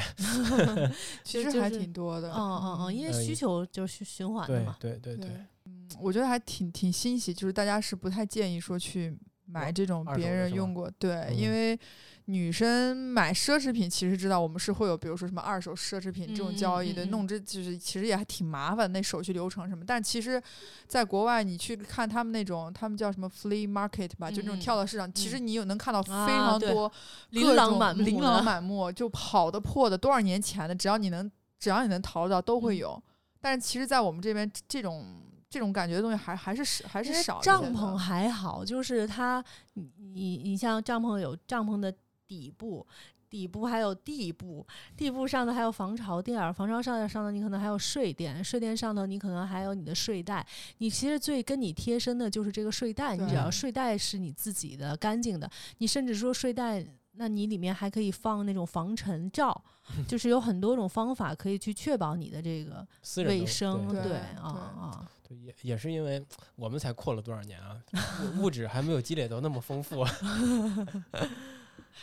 [1.24, 2.30] 其实还挺多的。
[2.32, 4.76] 嗯嗯嗯，因为呃需求就是循循环的对嘛。
[4.78, 5.30] 对对对，
[5.64, 9.16] 嗯，我觉得还挺挺欣喜，就是大家是不太建议说去
[9.46, 11.78] 买这种别人用过，对，嗯因为
[12.26, 19.84] 女生买奢侈品，其实知道我们是会有，比如说什么二手奢侈品这种嗯交易的，嗯嗯弄这就是其实也还挺麻烦，那手续流程什么。
[19.86, 20.42] 但其实，
[20.86, 26.90] 在国外你去看他们那种，他们叫什么 flea market 吧，就那种跳蚤市场，其实嗯你有能看到非常多
[27.30, 33.02] 琳琅满目琳琅满目，就好的破的，多少年前的，只要你能只要你能淘到，都会嗯有。
[33.38, 35.04] 但是其实，在我们这边这种
[35.50, 39.44] 这种感觉的东西还还是少，还是少帐篷还好，就是它，
[39.74, 41.94] 你你你像帐篷有帐篷的
[42.34, 42.86] 底部。
[43.30, 44.64] 底部还有地部，
[44.96, 50.46] 地部上头还有防潮垫儿，防潮上头上头你可能还有睡垫，睡垫上头你可能还有你的睡袋。
[50.78, 59.64] 你其实最跟你贴身的就是这个睡袋，你只要睡袋是你自己的干净的，你甚至说睡袋，那你里面还可以放那种防尘罩，
[60.06, 62.86] 就是有很多种方法可以去确保你的这个
[63.24, 65.10] 卫生，对啊对啊。
[65.26, 66.24] 对，也也是因为
[66.54, 67.82] 我们才扩了多少年啊，
[68.38, 70.06] 物物质还没有积累到那么丰富。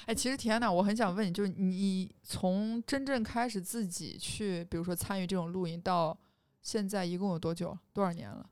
[0.05, 6.17] 哎，其实田娜，我很想问你，就是你从真正开始自己去，比如说参与这种露营，到
[6.61, 7.77] 现在一共有多久？
[7.93, 8.49] 多少年了？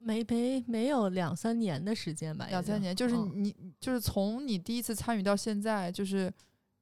[0.00, 2.94] 没没没有两三年的时间吧，两三年。
[2.94, 6.32] 就是嗯你，就是从你第一次参与到现在，就是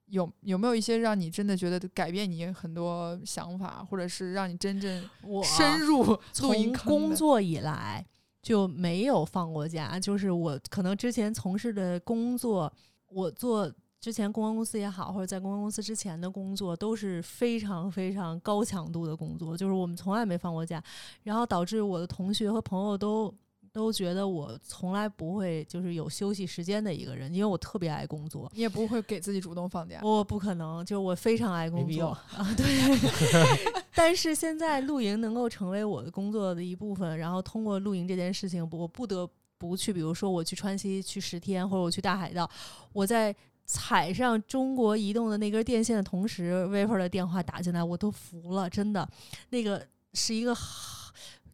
[0.06, 8.06] 有有没有一些让你真的觉得改变你很多想法，或者是让你真正我深入露营从坑工作以来
[8.42, 12.72] 就没有放过假，就是我可能之前从事的工作，
[13.08, 13.72] 我做。
[14.00, 20.82] 之前公关公司也好，或者在公关公司之前的工作都是非常非常高强度的工作，就是我们从来没放过假，
[21.24, 23.34] 然后导致我的同学和朋友都
[23.72, 28.50] 都觉得我从来不会就是有休息时间的一个人，因为我特别爱工作。
[28.54, 30.00] 你也不会给自己主动放假。
[30.02, 32.66] 我不可能，就是我非常爱工作啊，对。
[33.94, 39.28] 但是现在露营能够成为我的工作的一部分，然后通过露营这件事情，我不得
[39.58, 42.48] 不去，比如说我去川西去十天，或者我去大海道，
[42.92, 43.34] 我在
[43.66, 49.06] 踩上中国移动的那根电线的同时 v a p o r 的电话打进来，我都服了，真的，
[49.50, 50.56] 那个是一个。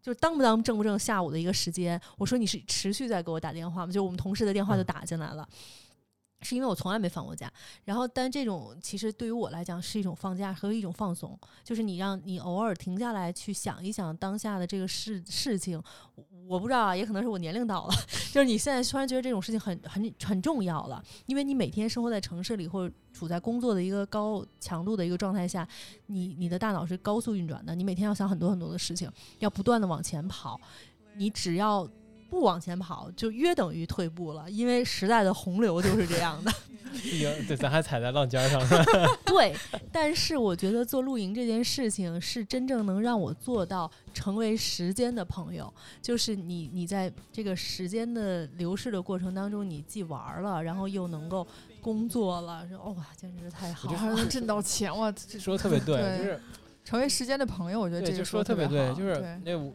[0.03, 3.93] 就当不当正不正下午的一个时间，我说你是持续在给我打电话吗？
[3.93, 5.49] 就我们同事的电话就打进来了。
[6.43, 7.51] 是因为我从来没放过假，
[7.85, 15.81] 然后但这种其实对于我来讲是一种放假和一种放松，就是你让你偶尔停下来去想一想当下的这个事事情，
[16.49, 17.95] 我不知道啊，也可能是我年龄到了，
[18.33, 25.67] 就是你现在突然觉得这种事情很很很重要了，因为你每天生活在城市里或者处在工作的一个高强度的一个状态下，
[26.07, 30.61] 你你的大脑是高速运转的，你每天要想很多很多的事情，要不断的往前跑，
[31.17, 31.89] 你只要。
[32.33, 36.51] 不往前跑，就约等于退步了，因为时代的洪流就是这样的。
[37.47, 38.59] 对，咱还踩在浪尖上。
[39.27, 39.55] 对，
[39.93, 45.71] 但是我觉得做露营这件事情是真正能让我做到成为时间的朋友。
[46.01, 51.47] 就是你，你在这个时间的流逝的过程当中，你既玩了，然后又能够
[51.83, 55.13] 工作了，说哇，简直是太好了，还能挣到钱哇！
[55.39, 56.41] 说的特别对，就是
[56.83, 57.79] 成为时间的朋友。
[57.79, 59.71] 我觉得这就说的特别对，就是那我。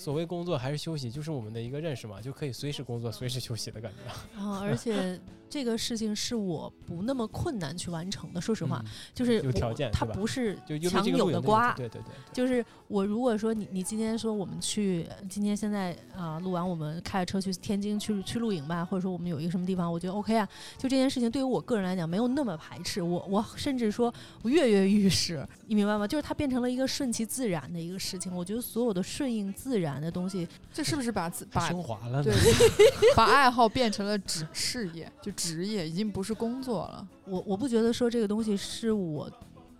[0.00, 4.40] 所谓工作还是休息，就是我们的一个认识嘛，就可以随时工作、随时休息的感觉。
[4.40, 5.20] 啊， 而且
[5.50, 8.40] 这个事情是我不那么困难去完成的。
[8.40, 8.82] 说实话，
[9.12, 10.56] 就是有条件，它不是
[10.88, 11.74] 强扭的瓜。
[11.74, 20.48] 对对对，就是我如果说你你今天说我们去，今天现在啊录完，我们开着车去天津去去露营吧，或者说我们有一个什么地方，我觉得 OK 啊。
[20.78, 26.06] 就这件事情对于我个人来讲没有那么排斥，我我甚至说我跃跃欲试，你明白吗？
[26.08, 28.34] 就是它变成了一个顺其自然的一个事情。
[28.34, 29.90] 我觉得所有的顺应自然。
[30.00, 32.22] 的东西，这是不是把把升华了？
[32.22, 32.32] 对，
[33.16, 37.08] 把爱好变成了职事业，就职业，已经不是工作了。
[37.24, 39.30] 我我不觉得说这个东西是我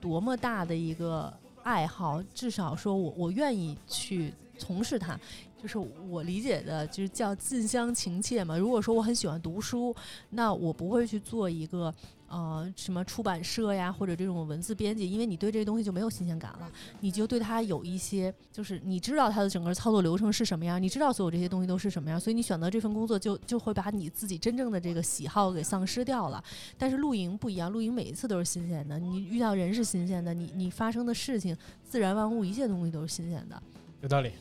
[0.00, 1.30] 多么大的一个
[1.62, 5.18] 爱好，至少说我我愿意去从事它。
[5.60, 5.76] 就是
[6.08, 8.56] 我理解的，就是叫近乡情怯嘛。
[8.56, 9.94] 如果说我很喜欢读书，
[10.30, 11.94] 那我不会去做一个
[12.30, 16.70] 呃什么出版社呀，或者这种文字编辑，因为你对这些东西就没有新鲜感了。
[17.00, 26.42] 你就对它有一些，就是你知道它的整个操作流程是什么样，你知道所有这些东西都是什么样，所以你选择这份工作就就会把你自己真正的这个喜好给丧失掉了。
[26.78, 33.60] 但是露营不一样，露营每一次都是新鲜的，你遇到人是新鲜的，你你发生的事情，自然万物一切东西都是新鲜的。
[34.02, 34.32] 有道理，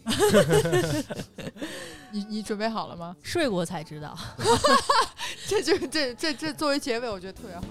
[2.11, 3.13] 你你准备好了吗？
[3.21, 4.17] 睡过才知道，
[5.47, 7.63] 这就这这这作为结尾，我觉得特别好。